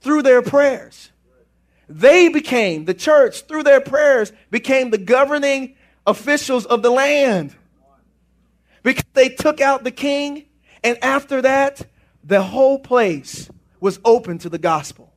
through 0.00 0.22
their 0.22 0.42
prayers. 0.42 1.10
They 1.88 2.28
became, 2.28 2.84
the 2.84 2.94
church, 2.94 3.46
through 3.46 3.62
their 3.62 3.80
prayers, 3.80 4.30
became 4.50 4.90
the 4.90 4.98
governing 4.98 5.76
officials 6.06 6.66
of 6.66 6.82
the 6.82 6.90
land. 6.90 7.56
Because 8.82 9.04
they 9.14 9.30
took 9.30 9.60
out 9.60 9.84
the 9.84 9.90
king, 9.90 10.44
and 10.84 11.02
after 11.02 11.42
that, 11.42 11.86
the 12.22 12.42
whole 12.42 12.78
place 12.78 13.50
was 13.80 13.98
open 14.04 14.38
to 14.38 14.48
the 14.48 14.58
gospel. 14.58 15.12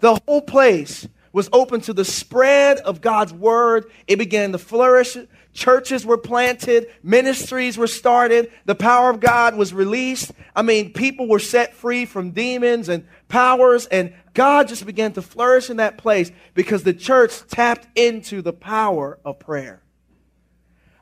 The 0.00 0.18
whole 0.26 0.42
place 0.42 1.06
was 1.32 1.48
open 1.52 1.80
to 1.82 1.92
the 1.92 2.04
spread 2.04 2.78
of 2.78 3.00
God's 3.00 3.32
word. 3.32 3.84
It 4.08 4.16
began 4.16 4.52
to 4.52 4.58
flourish. 4.58 5.16
Churches 5.52 6.06
were 6.06 6.16
planted, 6.16 6.88
ministries 7.02 7.76
were 7.76 7.88
started, 7.88 8.52
the 8.66 8.76
power 8.76 9.10
of 9.10 9.18
God 9.18 9.56
was 9.56 9.74
released. 9.74 10.30
I 10.54 10.62
mean, 10.62 10.92
people 10.92 11.26
were 11.28 11.40
set 11.40 11.74
free 11.74 12.04
from 12.04 12.30
demons 12.30 12.88
and 12.88 13.06
powers, 13.28 13.86
and 13.86 14.14
God 14.32 14.68
just 14.68 14.86
began 14.86 15.12
to 15.14 15.22
flourish 15.22 15.68
in 15.68 15.78
that 15.78 15.98
place 15.98 16.30
because 16.54 16.84
the 16.84 16.94
church 16.94 17.46
tapped 17.48 17.88
into 17.98 18.42
the 18.42 18.52
power 18.52 19.18
of 19.24 19.40
prayer. 19.40 19.82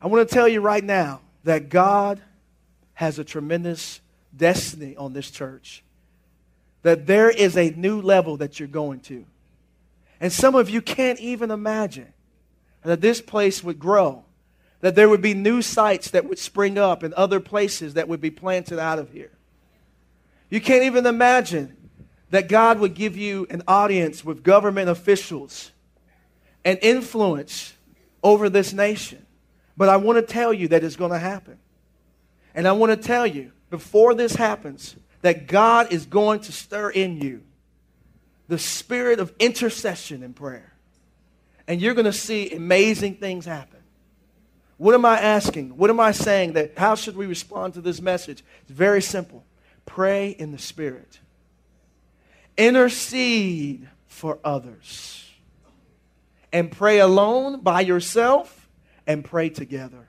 I 0.00 0.06
want 0.06 0.26
to 0.26 0.34
tell 0.34 0.48
you 0.48 0.60
right 0.60 0.84
now 0.84 1.20
that 1.44 1.68
God 1.68 2.22
has 2.94 3.18
a 3.18 3.24
tremendous 3.24 4.00
destiny 4.34 4.96
on 4.96 5.12
this 5.12 5.30
church, 5.30 5.84
that 6.82 7.06
there 7.06 7.28
is 7.28 7.56
a 7.56 7.70
new 7.70 8.00
level 8.00 8.38
that 8.38 8.58
you're 8.58 8.68
going 8.68 9.00
to. 9.00 9.26
And 10.20 10.32
some 10.32 10.54
of 10.54 10.70
you 10.70 10.80
can't 10.80 11.20
even 11.20 11.50
imagine 11.50 12.12
that 12.82 13.02
this 13.02 13.20
place 13.20 13.62
would 13.62 13.78
grow 13.78 14.24
that 14.80 14.94
there 14.94 15.08
would 15.08 15.22
be 15.22 15.34
new 15.34 15.60
sites 15.62 16.10
that 16.10 16.24
would 16.24 16.38
spring 16.38 16.78
up 16.78 17.02
and 17.02 17.12
other 17.14 17.40
places 17.40 17.94
that 17.94 18.08
would 18.08 18.20
be 18.20 18.30
planted 18.30 18.78
out 18.78 18.98
of 18.98 19.10
here. 19.12 19.32
You 20.50 20.60
can't 20.60 20.84
even 20.84 21.04
imagine 21.04 21.76
that 22.30 22.48
God 22.48 22.78
would 22.78 22.94
give 22.94 23.16
you 23.16 23.46
an 23.50 23.62
audience 23.66 24.24
with 24.24 24.42
government 24.42 24.88
officials 24.88 25.72
and 26.64 26.78
influence 26.82 27.74
over 28.22 28.48
this 28.48 28.72
nation. 28.72 29.24
But 29.76 29.88
I 29.88 29.96
want 29.96 30.16
to 30.16 30.32
tell 30.32 30.52
you 30.52 30.68
that 30.68 30.84
it's 30.84 30.96
going 30.96 31.12
to 31.12 31.18
happen. 31.18 31.58
And 32.54 32.66
I 32.66 32.72
want 32.72 32.90
to 32.90 32.96
tell 32.96 33.26
you, 33.26 33.52
before 33.70 34.14
this 34.14 34.34
happens, 34.34 34.96
that 35.22 35.46
God 35.46 35.92
is 35.92 36.06
going 36.06 36.40
to 36.40 36.52
stir 36.52 36.90
in 36.90 37.20
you 37.20 37.42
the 38.48 38.58
spirit 38.58 39.20
of 39.20 39.32
intercession 39.38 40.22
and 40.22 40.34
prayer. 40.34 40.72
And 41.66 41.80
you're 41.80 41.94
going 41.94 42.06
to 42.06 42.12
see 42.12 42.50
amazing 42.52 43.16
things 43.16 43.44
happen. 43.44 43.77
What 44.78 44.94
am 44.94 45.04
I 45.04 45.20
asking? 45.20 45.76
What 45.76 45.90
am 45.90 46.00
I 46.00 46.12
saying? 46.12 46.54
That 46.54 46.78
how 46.78 46.94
should 46.94 47.16
we 47.16 47.26
respond 47.26 47.74
to 47.74 47.80
this 47.80 48.00
message? 48.00 48.44
It's 48.62 48.70
very 48.70 49.02
simple. 49.02 49.44
Pray 49.84 50.30
in 50.30 50.52
the 50.52 50.58
Spirit. 50.58 51.18
Intercede 52.56 53.88
for 54.06 54.38
others. 54.44 55.30
And 56.52 56.70
pray 56.70 57.00
alone 57.00 57.60
by 57.60 57.82
yourself 57.82 58.68
and 59.06 59.24
pray 59.24 59.50
together. 59.50 60.08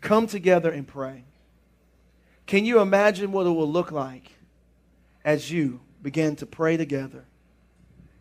Come 0.00 0.26
together 0.26 0.70
and 0.70 0.86
pray. 0.86 1.24
Can 2.46 2.64
you 2.64 2.80
imagine 2.80 3.32
what 3.32 3.46
it 3.46 3.50
will 3.50 3.70
look 3.70 3.92
like 3.92 4.32
as 5.24 5.50
you 5.50 5.80
begin 6.02 6.36
to 6.36 6.46
pray 6.46 6.76
together 6.76 7.24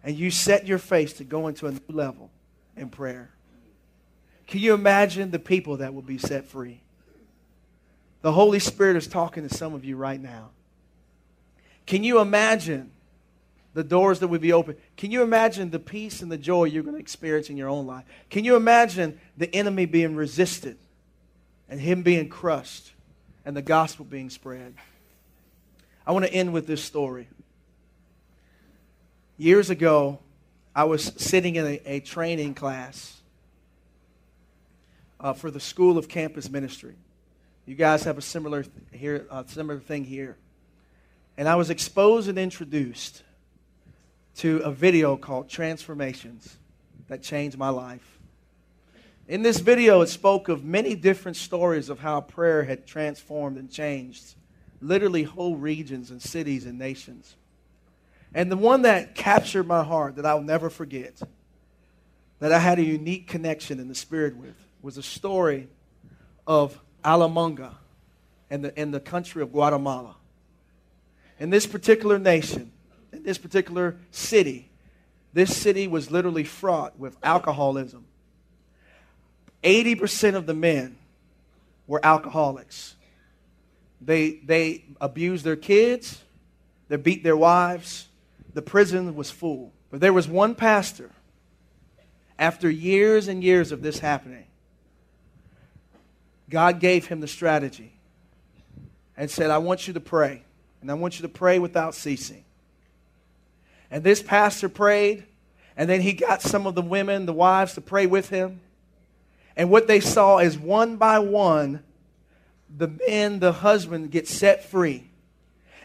and 0.04 0.16
you 0.16 0.32
set 0.32 0.66
your 0.66 0.78
face 0.78 1.14
to 1.14 1.24
go 1.24 1.48
into 1.48 1.68
a 1.68 1.72
new 1.72 1.80
level 1.90 2.32
in 2.76 2.90
prayer? 2.90 3.35
Can 4.48 4.60
you 4.60 4.74
imagine 4.74 5.32
the 5.32 5.40
people 5.40 5.78
that 5.78 5.94
will 5.94 6.02
be 6.02 6.18
set 6.18 6.46
free? 6.46 6.82
The 8.22 8.32
Holy 8.32 8.60
Spirit 8.60 8.96
is 8.96 9.08
talking 9.08 9.48
to 9.48 9.54
some 9.54 9.74
of 9.74 9.86
you 9.86 9.98
right 9.98 10.20
now. 10.20 10.50
Can 11.86 12.04
you 12.04 12.20
imagine 12.20 12.92
the 13.74 13.84
doors 13.84 14.20
that 14.20 14.30
would 14.30 14.42
be 14.42 14.54
open? 14.54 14.78
Can 14.98 15.12
you 15.12 15.22
imagine 15.22 15.70
the 15.70 15.80
peace 15.80 16.22
and 16.22 16.32
the 16.32 16.38
joy 16.38 16.64
you're 16.64 16.84
going 16.84 16.96
to 16.96 17.00
experience 17.00 17.50
in 17.50 17.58
your 17.58 17.70
own 17.70 17.86
life? 17.86 18.06
Can 18.30 18.44
you 18.44 18.56
imagine 18.56 19.20
the 19.38 19.54
enemy 19.54 19.86
being 19.86 20.16
resisted 20.16 20.78
and 21.70 21.80
him 21.80 22.02
being 22.02 22.30
crushed 22.30 22.94
and 23.46 23.56
the 23.56 23.62
gospel 23.62 24.06
being 24.06 24.30
spread? 24.30 24.74
I 26.08 26.12
want 26.12 26.26
to 26.26 26.34
end 26.34 26.54
with 26.54 26.68
this 26.68 26.84
story. 26.84 27.28
Years 29.38 29.70
ago, 29.70 30.20
I 30.74 30.86
was 30.86 31.12
sitting 31.18 31.56
in 31.56 31.66
a, 31.66 31.82
a 31.86 32.00
training 32.00 32.54
class 32.54 33.22
uh, 35.26 35.34
for 35.34 35.50
the 35.50 35.60
School 35.60 35.98
of 35.98 36.08
Campus 36.08 36.52
Ministry. 36.52 36.94
You 37.66 37.74
guys 37.74 38.04
have 38.04 38.20
a 38.20 38.22
similar 38.22 38.62
th- 38.62 38.74
here, 38.92 39.26
similar 39.48 39.80
thing 39.80 40.04
here. 40.04 40.38
And 41.36 41.50
I 41.50 41.56
was 41.56 41.72
exposed 41.72 42.30
and 42.30 42.38
introduced 42.38 43.24
to 44.36 44.58
a 44.60 44.70
video 44.70 45.18
called 45.18 45.50
Transformations 45.50 46.58
that 47.08 47.24
changed 47.24 47.58
my 47.58 47.70
life. 47.70 48.20
In 49.28 49.42
this 49.42 49.58
video, 49.58 50.02
it 50.02 50.10
spoke 50.10 50.48
of 50.48 50.64
many 50.64 50.94
different 50.94 51.38
stories 51.38 51.90
of 51.90 51.98
how 51.98 52.22
prayer 52.22 52.64
had 52.64 52.86
transformed 52.86 53.58
and 53.58 53.72
changed 53.72 54.36
literally 54.80 55.24
whole 55.24 55.56
regions 55.56 56.12
and 56.12 56.22
cities 56.22 56.68
and 56.68 56.78
nations. 56.78 57.36
And 58.36 58.52
the 58.52 58.58
one 58.58 58.84
that 58.84 59.16
captured 59.16 59.66
my 59.66 59.84
heart 59.84 60.18
that 60.18 60.26
I'll 60.28 60.44
never 60.44 60.70
forget, 60.70 61.20
that 62.38 62.52
I 62.52 62.60
had 62.60 62.78
a 62.78 62.84
unique 62.84 63.28
connection 63.28 63.80
in 63.80 63.88
the 63.88 63.96
Spirit 63.96 64.38
with, 64.38 64.65
was 64.86 65.00
a 65.00 65.04
story 65.04 65.68
of 66.46 66.80
Almolonga 67.04 67.76
in 68.52 68.62
the, 68.62 68.80
in 68.80 68.92
the 68.92 69.00
country 69.00 69.42
of 69.42 69.52
Guatemala. 69.52 70.16
In 71.40 71.50
this 71.50 71.66
particular 71.66 72.20
nation, 72.20 72.72
in 73.12 73.24
this 73.24 73.40
particular 73.40 73.98
city, 74.12 74.70
this 75.34 75.58
city 75.58 75.88
was 75.88 76.12
literally 76.12 76.44
fraught 76.44 77.00
with 77.00 77.18
alcoholism. 77.24 78.06
80% 79.64 80.36
of 80.36 80.46
the 80.46 80.54
men 80.54 80.98
were 81.88 82.00
alcoholics. 82.06 82.96
They, 84.00 84.34
they 84.46 84.86
abused 85.02 85.44
their 85.44 85.56
kids, 85.56 86.22
they 86.90 86.98
beat 86.98 87.24
their 87.24 87.36
wives, 87.36 88.08
the 88.54 88.62
prison 88.62 89.16
was 89.16 89.32
full. 89.32 89.74
But 89.90 90.00
there 90.00 90.14
was 90.14 90.28
one 90.28 90.54
pastor, 90.54 91.10
after 92.38 92.70
years 92.70 93.28
and 93.28 93.44
years 93.44 93.72
of 93.72 93.82
this 93.82 93.98
happening, 93.98 94.46
God 96.50 96.80
gave 96.80 97.08
him 97.08 97.20
the 97.20 97.28
strategy 97.28 97.94
and 99.18 99.30
said, 99.30 99.50
I 99.50 99.58
want 99.58 99.88
you 99.88 99.94
to 99.94 100.00
pray. 100.00 100.44
And 100.82 100.92
I 100.92 100.94
want 100.94 101.18
you 101.18 101.24
to 101.24 101.30
pray 101.30 101.58
without 101.58 101.96
ceasing. 101.96 102.44
And 103.90 104.04
this 104.04 104.22
pastor 104.22 104.70
prayed, 104.70 105.26
and 105.78 105.90
then 105.90 106.02
he 106.02 106.14
got 106.14 106.42
some 106.42 106.68
of 106.68 106.76
the 106.76 106.82
women, 106.82 107.26
the 107.26 107.34
wives, 107.34 107.74
to 107.74 107.82
pray 107.82 108.06
with 108.06 108.30
him. 108.30 108.62
And 109.56 109.70
what 109.70 109.88
they 109.88 110.00
saw 110.00 110.40
is 110.40 110.58
one 110.58 110.98
by 110.98 111.20
one, 111.20 111.84
the 112.76 112.88
men, 113.08 113.40
the 113.40 113.54
husband, 113.54 114.12
get 114.12 114.28
set 114.28 114.66
free. 114.66 115.10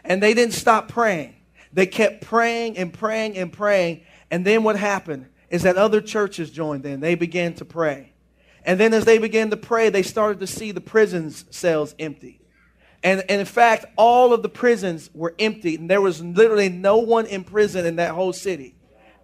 And 0.03 0.21
they 0.21 0.33
didn't 0.33 0.53
stop 0.53 0.87
praying. 0.87 1.35
They 1.73 1.85
kept 1.85 2.21
praying 2.21 2.77
and 2.77 2.93
praying 2.93 3.37
and 3.37 3.51
praying. 3.51 4.01
And 4.29 4.45
then 4.45 4.63
what 4.63 4.75
happened 4.75 5.27
is 5.49 5.63
that 5.63 5.77
other 5.77 6.01
churches 6.01 6.51
joined 6.51 6.85
in. 6.85 6.99
They 6.99 7.15
began 7.15 7.53
to 7.55 7.65
pray. 7.65 8.10
And 8.63 8.79
then 8.79 8.93
as 8.93 9.05
they 9.05 9.17
began 9.17 9.49
to 9.49 9.57
pray, 9.57 9.89
they 9.89 10.03
started 10.03 10.39
to 10.39 10.47
see 10.47 10.71
the 10.71 10.81
prison 10.81 11.31
cells 11.31 11.95
empty. 11.97 12.41
And, 13.03 13.21
and 13.27 13.41
in 13.41 13.45
fact, 13.45 13.85
all 13.95 14.33
of 14.33 14.43
the 14.43 14.49
prisons 14.49 15.09
were 15.13 15.33
empty, 15.39 15.75
and 15.75 15.89
there 15.89 16.01
was 16.01 16.23
literally 16.23 16.69
no 16.69 16.97
one 16.97 17.25
in 17.25 17.43
prison 17.43 17.85
in 17.85 17.95
that 17.95 18.11
whole 18.11 18.33
city. 18.33 18.75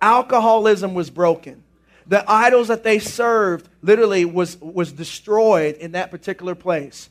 Alcoholism 0.02 0.95
was 0.95 1.10
broken. 1.10 1.63
The 2.08 2.23
idols 2.30 2.69
that 2.69 2.84
they 2.84 3.00
served 3.00 3.69
literally 3.82 4.26
was, 4.26 4.60
was 4.60 4.91
destroyed 4.91 5.76
in 5.76 5.91
that 5.91 6.10
particular 6.10 6.56
place. 6.56 7.10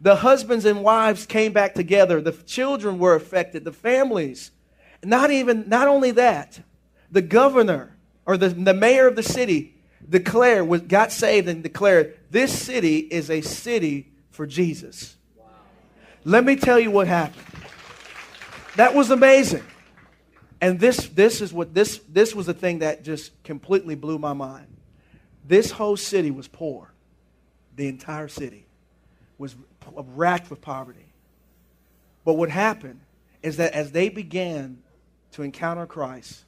The 0.00 0.16
husbands 0.16 0.66
and 0.66 0.84
wives 0.84 1.26
came 1.26 1.52
back 1.52 1.74
together. 1.74 2.20
The 2.20 2.32
children 2.32 2.98
were 2.98 3.14
affected. 3.14 3.64
The 3.64 3.72
families. 3.72 4.50
Not 5.02 5.30
even, 5.30 5.68
not 5.68 5.88
only 5.88 6.12
that, 6.12 6.60
the 7.10 7.22
governor 7.22 7.96
or 8.26 8.36
the, 8.36 8.50
the 8.50 8.74
mayor 8.74 9.06
of 9.06 9.16
the 9.16 9.22
city 9.22 9.73
declared, 10.08 10.88
got 10.88 11.12
saved 11.12 11.48
and 11.48 11.62
declared, 11.62 12.18
this 12.30 12.56
city 12.56 12.98
is 12.98 13.30
a 13.30 13.40
city 13.40 14.12
for 14.30 14.46
Jesus. 14.46 15.16
Wow. 15.36 15.46
Let 16.24 16.44
me 16.44 16.56
tell 16.56 16.78
you 16.78 16.90
what 16.90 17.06
happened. 17.06 17.44
That 18.76 18.94
was 18.94 19.10
amazing. 19.10 19.62
And 20.60 20.80
this, 20.80 21.08
this 21.08 21.40
is 21.40 21.52
what 21.52 21.74
this, 21.74 22.00
this 22.08 22.34
was 22.34 22.46
the 22.46 22.54
thing 22.54 22.80
that 22.80 23.04
just 23.04 23.42
completely 23.44 23.94
blew 23.94 24.18
my 24.18 24.32
mind. 24.32 24.66
This 25.46 25.70
whole 25.70 25.96
city 25.96 26.30
was 26.30 26.48
poor. 26.48 26.92
The 27.76 27.88
entire 27.88 28.28
city 28.28 28.66
was 29.36 29.56
racked 29.94 30.50
with 30.50 30.60
poverty. 30.60 31.12
But 32.24 32.34
what 32.34 32.50
happened 32.50 33.00
is 33.42 33.58
that 33.58 33.72
as 33.74 33.92
they 33.92 34.08
began 34.08 34.82
to 35.32 35.42
encounter 35.42 35.86
Christ 35.86 36.44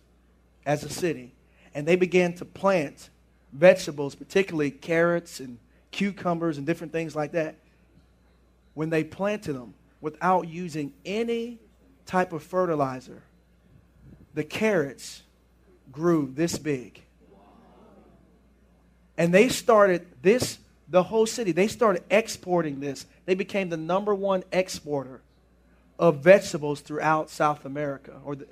as 0.64 0.82
a 0.82 0.88
city, 0.88 1.34
and 1.74 1.86
they 1.86 1.96
began 1.96 2.32
to 2.34 2.44
plant 2.44 3.10
vegetables, 3.52 4.14
particularly 4.14 4.70
carrots 4.70 5.40
and 5.40 5.58
cucumbers 5.90 6.58
and 6.58 6.66
different 6.66 6.92
things 6.92 7.16
like 7.16 7.32
that, 7.32 7.56
when 8.74 8.90
they 8.90 9.02
planted 9.02 9.54
them 9.54 9.74
without 10.00 10.48
using 10.48 10.92
any 11.04 11.58
type 12.04 12.32
of 12.32 12.42
fertilizer, 12.42 13.22
the 14.34 14.44
carrots 14.44 15.22
grew 15.90 16.30
this 16.34 16.58
big. 16.58 17.02
And 19.16 19.32
they 19.32 19.48
started 19.48 20.06
this, 20.20 20.58
the 20.88 21.02
whole 21.02 21.26
city, 21.26 21.52
they 21.52 21.68
started 21.68 22.04
exporting 22.10 22.80
this. 22.80 23.06
They 23.24 23.34
became 23.34 23.70
the 23.70 23.78
number 23.78 24.14
one 24.14 24.44
exporter 24.52 25.22
of 25.98 26.18
vegetables 26.18 26.80
throughout 26.80 27.30
South 27.30 27.64
America. 27.64 28.20
Or 28.24 28.36
the, 28.36 28.46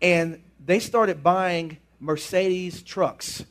and 0.00 0.40
they 0.64 0.78
started 0.78 1.22
buying 1.22 1.78
Mercedes 1.98 2.82
trucks. 2.82 3.44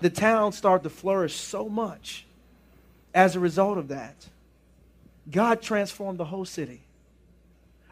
The 0.00 0.10
town 0.10 0.52
started 0.52 0.84
to 0.84 0.90
flourish 0.90 1.36
so 1.36 1.68
much 1.68 2.26
as 3.14 3.36
a 3.36 3.40
result 3.40 3.78
of 3.78 3.88
that. 3.88 4.28
God 5.30 5.62
transformed 5.62 6.18
the 6.18 6.24
whole 6.24 6.44
city. 6.44 6.80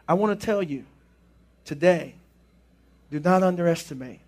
I 0.07 0.15
want 0.15 0.39
to 0.39 0.45
tell 0.45 0.63
you 0.63 0.85
today 1.65 2.15
do 3.11 3.19
not 3.19 3.43
underestimate 3.43 4.19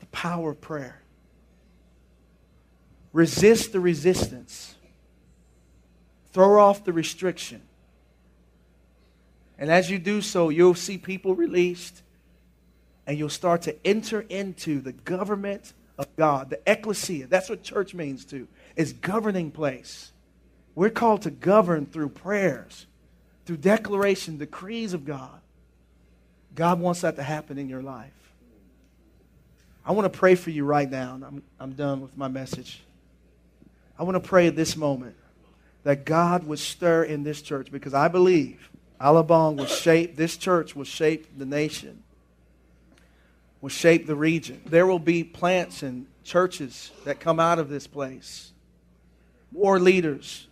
the 0.00 0.06
power 0.06 0.50
of 0.50 0.60
prayer. 0.60 1.00
Resist 3.12 3.72
the 3.72 3.80
resistance, 3.80 4.74
throw 6.32 6.60
off 6.60 6.84
the 6.84 6.92
restriction. 6.92 7.62
And 9.58 9.70
as 9.70 9.90
you 9.90 9.98
do 9.98 10.20
so, 10.20 10.48
you'll 10.48 10.74
see 10.74 10.98
people 10.98 11.34
released 11.34 12.02
and 13.06 13.16
you'll 13.16 13.28
start 13.28 13.62
to 13.62 13.86
enter 13.86 14.22
into 14.22 14.80
the 14.80 14.92
government 14.92 15.72
of 15.98 16.14
God, 16.16 16.50
the 16.50 16.60
ecclesia. 16.66 17.26
That's 17.26 17.48
what 17.48 17.62
church 17.62 17.94
means 17.94 18.24
too, 18.24 18.48
is 18.76 18.92
governing 18.92 19.50
place. 19.50 20.12
We're 20.74 20.90
called 20.90 21.22
to 21.22 21.30
govern 21.30 21.86
through 21.86 22.10
prayers, 22.10 22.86
through 23.46 23.58
declaration, 23.58 24.38
decrees 24.38 24.92
of 24.92 25.04
God. 25.04 25.40
God 26.54 26.80
wants 26.80 27.02
that 27.02 27.16
to 27.16 27.22
happen 27.22 27.58
in 27.58 27.68
your 27.68 27.82
life. 27.82 28.12
I 29.86 29.92
want 29.92 30.10
to 30.10 30.18
pray 30.18 30.34
for 30.34 30.50
you 30.50 30.64
right 30.64 30.90
now, 30.90 31.14
and 31.14 31.24
I'm, 31.24 31.42
I'm 31.60 31.72
done 31.72 32.00
with 32.00 32.16
my 32.16 32.28
message. 32.28 32.82
I 33.98 34.02
want 34.02 34.14
to 34.14 34.26
pray 34.28 34.46
at 34.46 34.56
this 34.56 34.76
moment 34.76 35.16
that 35.82 36.04
God 36.04 36.46
would 36.46 36.58
stir 36.58 37.04
in 37.04 37.22
this 37.22 37.42
church 37.42 37.70
because 37.70 37.92
I 37.92 38.08
believe 38.08 38.70
Alabang 39.00 39.56
will 39.56 39.66
shape, 39.66 40.16
this 40.16 40.36
church 40.36 40.74
will 40.74 40.84
shape 40.84 41.38
the 41.38 41.44
nation, 41.44 42.02
will 43.64 43.70
shape 43.70 44.06
the 44.06 44.14
region. 44.14 44.60
There 44.66 44.86
will 44.86 44.98
be 44.98 45.24
plants 45.24 45.82
and 45.82 46.06
churches 46.22 46.90
that 47.06 47.18
come 47.18 47.40
out 47.40 47.58
of 47.58 47.70
this 47.70 47.86
place, 47.86 48.52
more 49.50 49.80
leaders. 49.80 50.48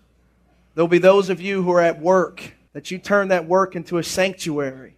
There'll 0.74 0.88
be 0.88 0.96
those 0.96 1.28
of 1.28 1.38
you 1.38 1.62
who 1.62 1.72
are 1.72 1.82
at 1.82 2.00
work 2.00 2.54
that 2.72 2.90
you 2.90 2.96
turn 2.96 3.28
that 3.28 3.46
work 3.46 3.76
into 3.76 3.98
a 3.98 4.02
sanctuary. 4.02 4.96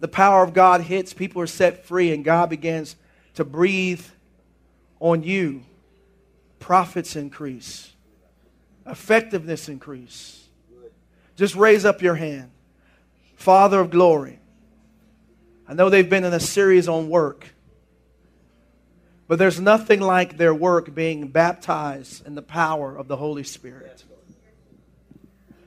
The 0.00 0.08
power 0.08 0.42
of 0.42 0.54
God 0.54 0.80
hits, 0.80 1.12
people 1.12 1.42
are 1.42 1.46
set 1.46 1.84
free, 1.84 2.14
and 2.14 2.24
God 2.24 2.48
begins 2.48 2.96
to 3.34 3.44
breathe 3.44 4.06
on 4.98 5.22
you. 5.22 5.64
Profits 6.60 7.14
increase, 7.14 7.92
effectiveness 8.86 9.68
increase. 9.68 10.46
Just 11.36 11.54
raise 11.56 11.84
up 11.84 12.00
your 12.00 12.14
hand. 12.14 12.50
Father 13.36 13.80
of 13.80 13.90
glory. 13.90 14.37
I 15.68 15.74
know 15.74 15.90
they've 15.90 16.08
been 16.08 16.24
in 16.24 16.32
a 16.32 16.40
series 16.40 16.88
on 16.88 17.10
work, 17.10 17.48
but 19.26 19.38
there's 19.38 19.60
nothing 19.60 20.00
like 20.00 20.38
their 20.38 20.54
work 20.54 20.94
being 20.94 21.28
baptized 21.28 22.26
in 22.26 22.34
the 22.34 22.42
power 22.42 22.96
of 22.96 23.06
the 23.06 23.16
Holy 23.16 23.44
Spirit. 23.44 24.02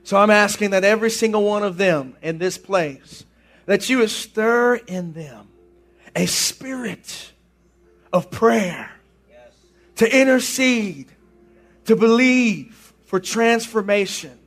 So 0.03 0.17
I'm 0.17 0.31
asking 0.31 0.71
that 0.71 0.83
every 0.83 1.11
single 1.11 1.43
one 1.43 1.61
of 1.61 1.77
them 1.77 2.15
in 2.23 2.39
this 2.39 2.57
place, 2.57 3.23
that 3.67 3.87
you 3.89 3.99
would 3.99 4.09
stir 4.09 4.75
in 4.75 5.13
them 5.13 5.47
a 6.15 6.25
spirit 6.25 7.31
of 8.11 8.31
prayer 8.31 8.91
to 9.97 10.19
intercede, 10.19 11.11
to 11.85 11.95
believe 11.95 12.93
for 13.05 13.19
transformation, 13.19 14.39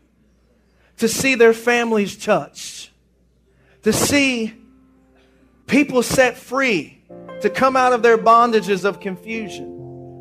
to 0.99 1.07
see 1.07 1.37
their 1.37 1.55
families 1.55 2.17
touched, 2.17 2.91
to 3.85 3.93
see 3.93 4.55
people 5.67 6.03
set 6.03 6.37
free, 6.37 7.03
to 7.41 7.51
come 7.51 7.77
out 7.77 7.93
of 7.93 8.03
their 8.03 8.17
bondages 8.17 8.85
of 8.85 9.01
confusion. 9.01 9.69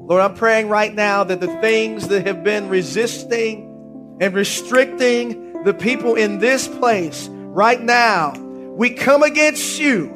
Lord, 0.07 0.21
I'm 0.21 0.35
praying 0.35 0.67
right 0.67 0.93
now 0.93 1.23
that 1.23 1.39
the 1.39 1.47
things 1.61 2.09
that 2.09 2.27
have 2.27 2.43
been 2.43 2.67
resisting 2.67 4.17
and 4.19 4.33
restricting 4.33 5.63
the 5.63 5.73
people 5.73 6.15
in 6.15 6.39
this 6.39 6.67
place 6.67 7.29
right 7.29 7.81
now, 7.81 8.33
we 8.33 8.89
come 8.89 9.23
against 9.23 9.79
you. 9.79 10.13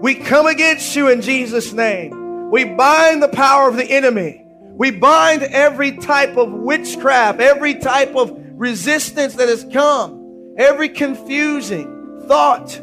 We 0.00 0.14
come 0.14 0.46
against 0.46 0.94
you 0.94 1.08
in 1.08 1.22
Jesus' 1.22 1.72
name. 1.72 2.50
We 2.52 2.64
bind 2.64 3.20
the 3.20 3.28
power 3.28 3.68
of 3.68 3.76
the 3.76 3.90
enemy. 3.90 4.44
We 4.78 4.92
bind 4.92 5.42
every 5.42 5.96
type 5.96 6.36
of 6.36 6.52
witchcraft, 6.52 7.40
every 7.40 7.74
type 7.74 8.14
of 8.14 8.30
resistance 8.52 9.34
that 9.34 9.48
has 9.48 9.66
come, 9.72 10.54
every 10.56 10.88
confusing 10.88 12.22
thought, 12.28 12.80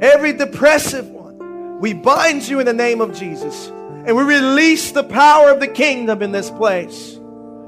every 0.00 0.32
depressive 0.32 1.08
one. 1.08 1.78
We 1.80 1.92
bind 1.92 2.48
you 2.48 2.60
in 2.60 2.66
the 2.66 2.72
name 2.72 3.00
of 3.00 3.14
Jesus. 3.14 3.68
And 3.68 4.16
we 4.16 4.22
release 4.22 4.92
the 4.92 5.04
power 5.04 5.50
of 5.50 5.60
the 5.60 5.68
kingdom 5.68 6.22
in 6.22 6.32
this 6.32 6.50
place. 6.50 7.18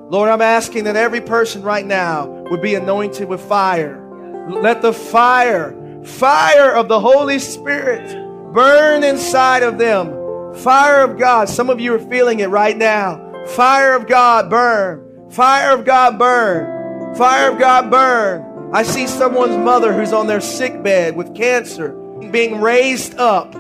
Lord, 0.09 0.31
I'm 0.31 0.41
asking 0.41 0.85
that 0.85 0.97
every 0.97 1.21
person 1.21 1.63
right 1.63 1.85
now 1.85 2.27
would 2.51 2.63
be 2.63 2.75
anointed 2.75 3.29
with 3.29 3.41
fire. 3.41 4.07
Let 4.49 4.83
the 4.83 4.93
fire, 4.93 6.03
fire 6.05 6.75
of 6.75 6.89
the 6.89 6.99
Holy 6.99 7.39
Spirit 7.39 8.09
burn 8.53 9.05
inside 9.05 9.63
of 9.63 9.79
them. 9.79 10.55
Fire 10.55 11.05
of 11.05 11.19
God. 11.19 11.49
Some 11.49 11.71
of 11.71 11.79
you 11.79 11.95
are 11.95 12.11
feeling 12.11 12.41
it 12.41 12.49
right 12.49 12.77
now. 12.77 13.45
Fire 13.49 13.95
of 13.95 14.09
God 14.09 14.51
burn. 14.51 15.31
Fire 15.31 15.73
of 15.73 15.85
God 15.85 16.19
burn. 16.19 17.15
Fire 17.15 17.53
of 17.53 17.59
God 17.59 17.91
burn. 17.91 18.73
I 18.73 18.83
see 18.83 19.07
someone's 19.07 19.57
mother 19.57 19.93
who's 19.93 20.13
on 20.13 20.27
their 20.27 20.41
sick 20.41 20.83
bed 20.83 21.17
with 21.17 21.35
cancer 21.35 22.00
being 22.31 22.61
raised 22.61 23.15
up. 23.15 23.55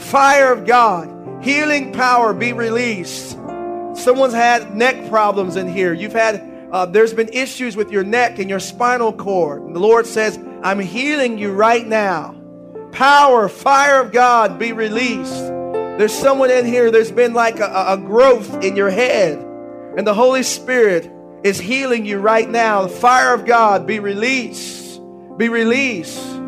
Fire 0.00 0.52
of 0.52 0.66
God. 0.66 1.44
Healing 1.44 1.92
power 1.92 2.34
be 2.34 2.52
released. 2.52 3.30
Someone's 3.94 4.34
had 4.34 4.76
neck 4.76 5.08
problems 5.08 5.56
in 5.56 5.68
here. 5.68 5.92
You've 5.92 6.12
had, 6.12 6.68
uh, 6.70 6.86
there's 6.86 7.12
been 7.12 7.28
issues 7.28 7.76
with 7.76 7.90
your 7.90 8.04
neck 8.04 8.38
and 8.38 8.48
your 8.48 8.60
spinal 8.60 9.12
cord. 9.12 9.62
And 9.62 9.74
the 9.74 9.80
Lord 9.80 10.06
says, 10.06 10.38
I'm 10.62 10.78
healing 10.78 11.38
you 11.38 11.52
right 11.52 11.86
now. 11.86 12.34
Power, 12.92 13.48
fire 13.48 14.00
of 14.00 14.12
God 14.12 14.58
be 14.58 14.72
released. 14.72 15.48
There's 16.00 16.14
someone 16.14 16.50
in 16.50 16.64
here, 16.64 16.90
there's 16.90 17.12
been 17.12 17.34
like 17.34 17.60
a, 17.60 17.84
a 17.88 17.96
growth 17.98 18.64
in 18.64 18.74
your 18.74 18.88
head, 18.88 19.38
and 19.96 20.06
the 20.06 20.14
Holy 20.14 20.42
Spirit 20.42 21.10
is 21.44 21.60
healing 21.60 22.06
you 22.06 22.18
right 22.18 22.48
now. 22.48 22.82
The 22.82 22.88
fire 22.88 23.34
of 23.34 23.44
God 23.44 23.86
be 23.86 23.98
released. 23.98 25.00
Be 25.36 25.50
released. 25.50 26.39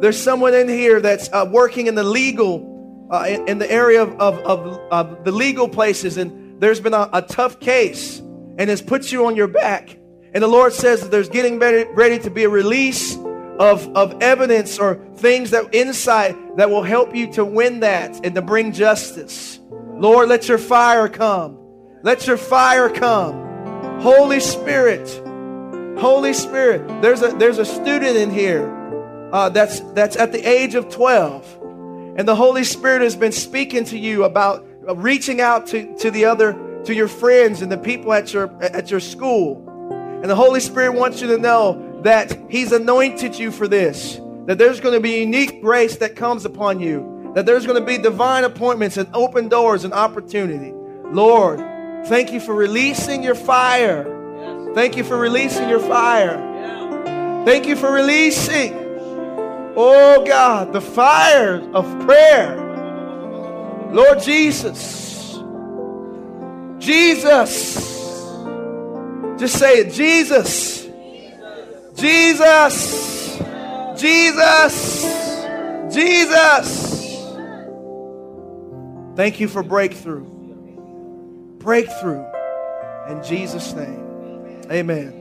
There's 0.00 0.18
someone 0.18 0.54
in 0.54 0.66
here 0.66 0.98
that's 0.98 1.30
uh, 1.30 1.46
working 1.50 1.86
in 1.86 1.94
the 1.94 2.02
legal, 2.02 3.08
uh, 3.12 3.26
in, 3.28 3.46
in, 3.46 3.58
the 3.58 3.70
area 3.70 4.02
of, 4.02 4.18
of, 4.18 4.38
of, 4.38 4.78
of, 4.90 5.24
the 5.24 5.30
legal 5.30 5.68
places, 5.68 6.16
and 6.16 6.58
there's 6.58 6.80
been 6.80 6.94
a, 6.94 7.10
a 7.12 7.20
tough 7.20 7.60
case, 7.60 8.18
and 8.18 8.70
has 8.70 8.80
put 8.80 9.12
you 9.12 9.26
on 9.26 9.36
your 9.36 9.46
back. 9.46 9.98
And 10.32 10.42
the 10.42 10.48
Lord 10.48 10.72
says 10.72 11.02
that 11.02 11.10
there's 11.10 11.28
getting 11.28 11.58
ready, 11.58 11.86
ready 11.92 12.18
to 12.20 12.30
be 12.30 12.44
a 12.44 12.48
release 12.48 13.14
of, 13.58 13.94
of 13.94 14.22
evidence 14.22 14.78
or 14.78 14.94
things 15.16 15.50
that 15.50 15.74
insight 15.74 16.56
that 16.56 16.70
will 16.70 16.82
help 16.82 17.14
you 17.14 17.30
to 17.34 17.44
win 17.44 17.80
that 17.80 18.24
and 18.24 18.34
to 18.34 18.40
bring 18.40 18.72
justice. 18.72 19.60
Lord, 19.70 20.30
let 20.30 20.48
your 20.48 20.56
fire 20.56 21.10
come. 21.10 21.58
Let 22.02 22.26
your 22.26 22.38
fire 22.38 22.88
come. 22.88 24.00
Holy 24.00 24.40
Spirit, 24.40 25.10
Holy 26.00 26.32
Spirit. 26.32 27.02
There's 27.02 27.20
a 27.20 27.28
there's 27.32 27.58
a 27.58 27.66
student 27.66 28.16
in 28.16 28.30
here 28.30 28.79
uh, 29.32 29.48
that's 29.48 29.80
that's 29.92 30.16
at 30.16 30.32
the 30.32 30.46
age 30.46 30.74
of 30.74 30.88
12, 30.88 31.58
and 32.16 32.26
the 32.26 32.34
Holy 32.34 32.64
Spirit 32.64 33.02
has 33.02 33.16
been 33.16 33.32
speaking 33.32 33.84
to 33.84 33.98
you 33.98 34.24
about 34.24 34.66
uh, 34.88 34.96
reaching 34.96 35.40
out 35.40 35.66
to, 35.68 35.96
to 35.98 36.10
the 36.10 36.24
other 36.24 36.52
to 36.84 36.94
your 36.94 37.08
friends 37.08 37.62
and 37.62 37.70
the 37.70 37.78
people 37.78 38.12
at 38.12 38.32
your 38.32 38.50
at 38.62 38.90
your 38.90 39.00
school. 39.00 39.66
And 39.90 40.28
the 40.28 40.36
Holy 40.36 40.60
Spirit 40.60 40.92
wants 40.94 41.20
you 41.20 41.28
to 41.28 41.38
know 41.38 42.00
that 42.02 42.38
He's 42.48 42.72
anointed 42.72 43.38
you 43.38 43.50
for 43.50 43.68
this, 43.68 44.20
that 44.46 44.58
there's 44.58 44.80
going 44.80 44.94
to 44.94 45.00
be 45.00 45.20
unique 45.20 45.62
grace 45.62 45.96
that 45.96 46.16
comes 46.16 46.44
upon 46.44 46.80
you, 46.80 47.32
that 47.34 47.46
there's 47.46 47.66
going 47.66 47.80
to 47.80 47.86
be 47.86 47.98
divine 47.98 48.44
appointments 48.44 48.96
and 48.96 49.08
open 49.14 49.48
doors 49.48 49.84
and 49.84 49.94
opportunity. 49.94 50.72
Lord, 51.12 51.58
thank 52.06 52.32
you 52.32 52.40
for 52.40 52.54
releasing 52.54 53.22
your 53.22 53.34
fire. 53.34 54.04
Thank 54.74 54.96
you 54.96 55.04
for 55.04 55.16
releasing 55.16 55.68
your 55.68 55.80
fire. 55.80 56.36
Thank 57.44 57.66
you 57.66 57.74
for 57.74 57.90
releasing, 57.90 58.89
oh 59.76 60.24
God, 60.26 60.72
the 60.72 60.80
fire 60.80 61.60
of 61.74 61.84
prayer. 62.04 62.56
Lord 63.92 64.22
Jesus. 64.22 65.38
Jesus. 66.78 67.74
Just 69.38 69.58
say 69.58 69.80
it, 69.80 69.92
Jesus. 69.92 70.86
Jesus. 71.94 73.40
Jesus. 73.96 75.04
Jesus. 75.92 76.90
Thank 79.16 79.40
you 79.40 79.48
for 79.48 79.62
breakthrough. 79.62 80.24
Breakthrough. 81.58 82.24
In 83.08 83.22
Jesus' 83.22 83.72
name. 83.74 84.62
Amen. 84.70 85.20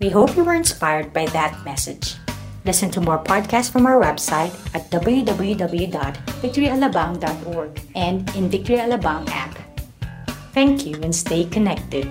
We 0.00 0.08
hope 0.08 0.34
you 0.34 0.44
were 0.44 0.54
inspired 0.54 1.12
by 1.12 1.26
that 1.26 1.62
message. 1.62 2.14
Listen 2.64 2.90
to 2.92 3.02
more 3.02 3.22
podcasts 3.22 3.70
from 3.70 3.84
our 3.84 4.00
website 4.00 4.54
at 4.74 4.90
www.victoryalabang.org 4.90 7.80
and 7.94 8.34
in 8.34 8.48
Victory 8.48 8.76
Alabang 8.76 9.28
app. 9.28 9.58
Thank 10.52 10.86
you 10.86 10.94
and 11.02 11.14
stay 11.14 11.44
connected. 11.44 12.08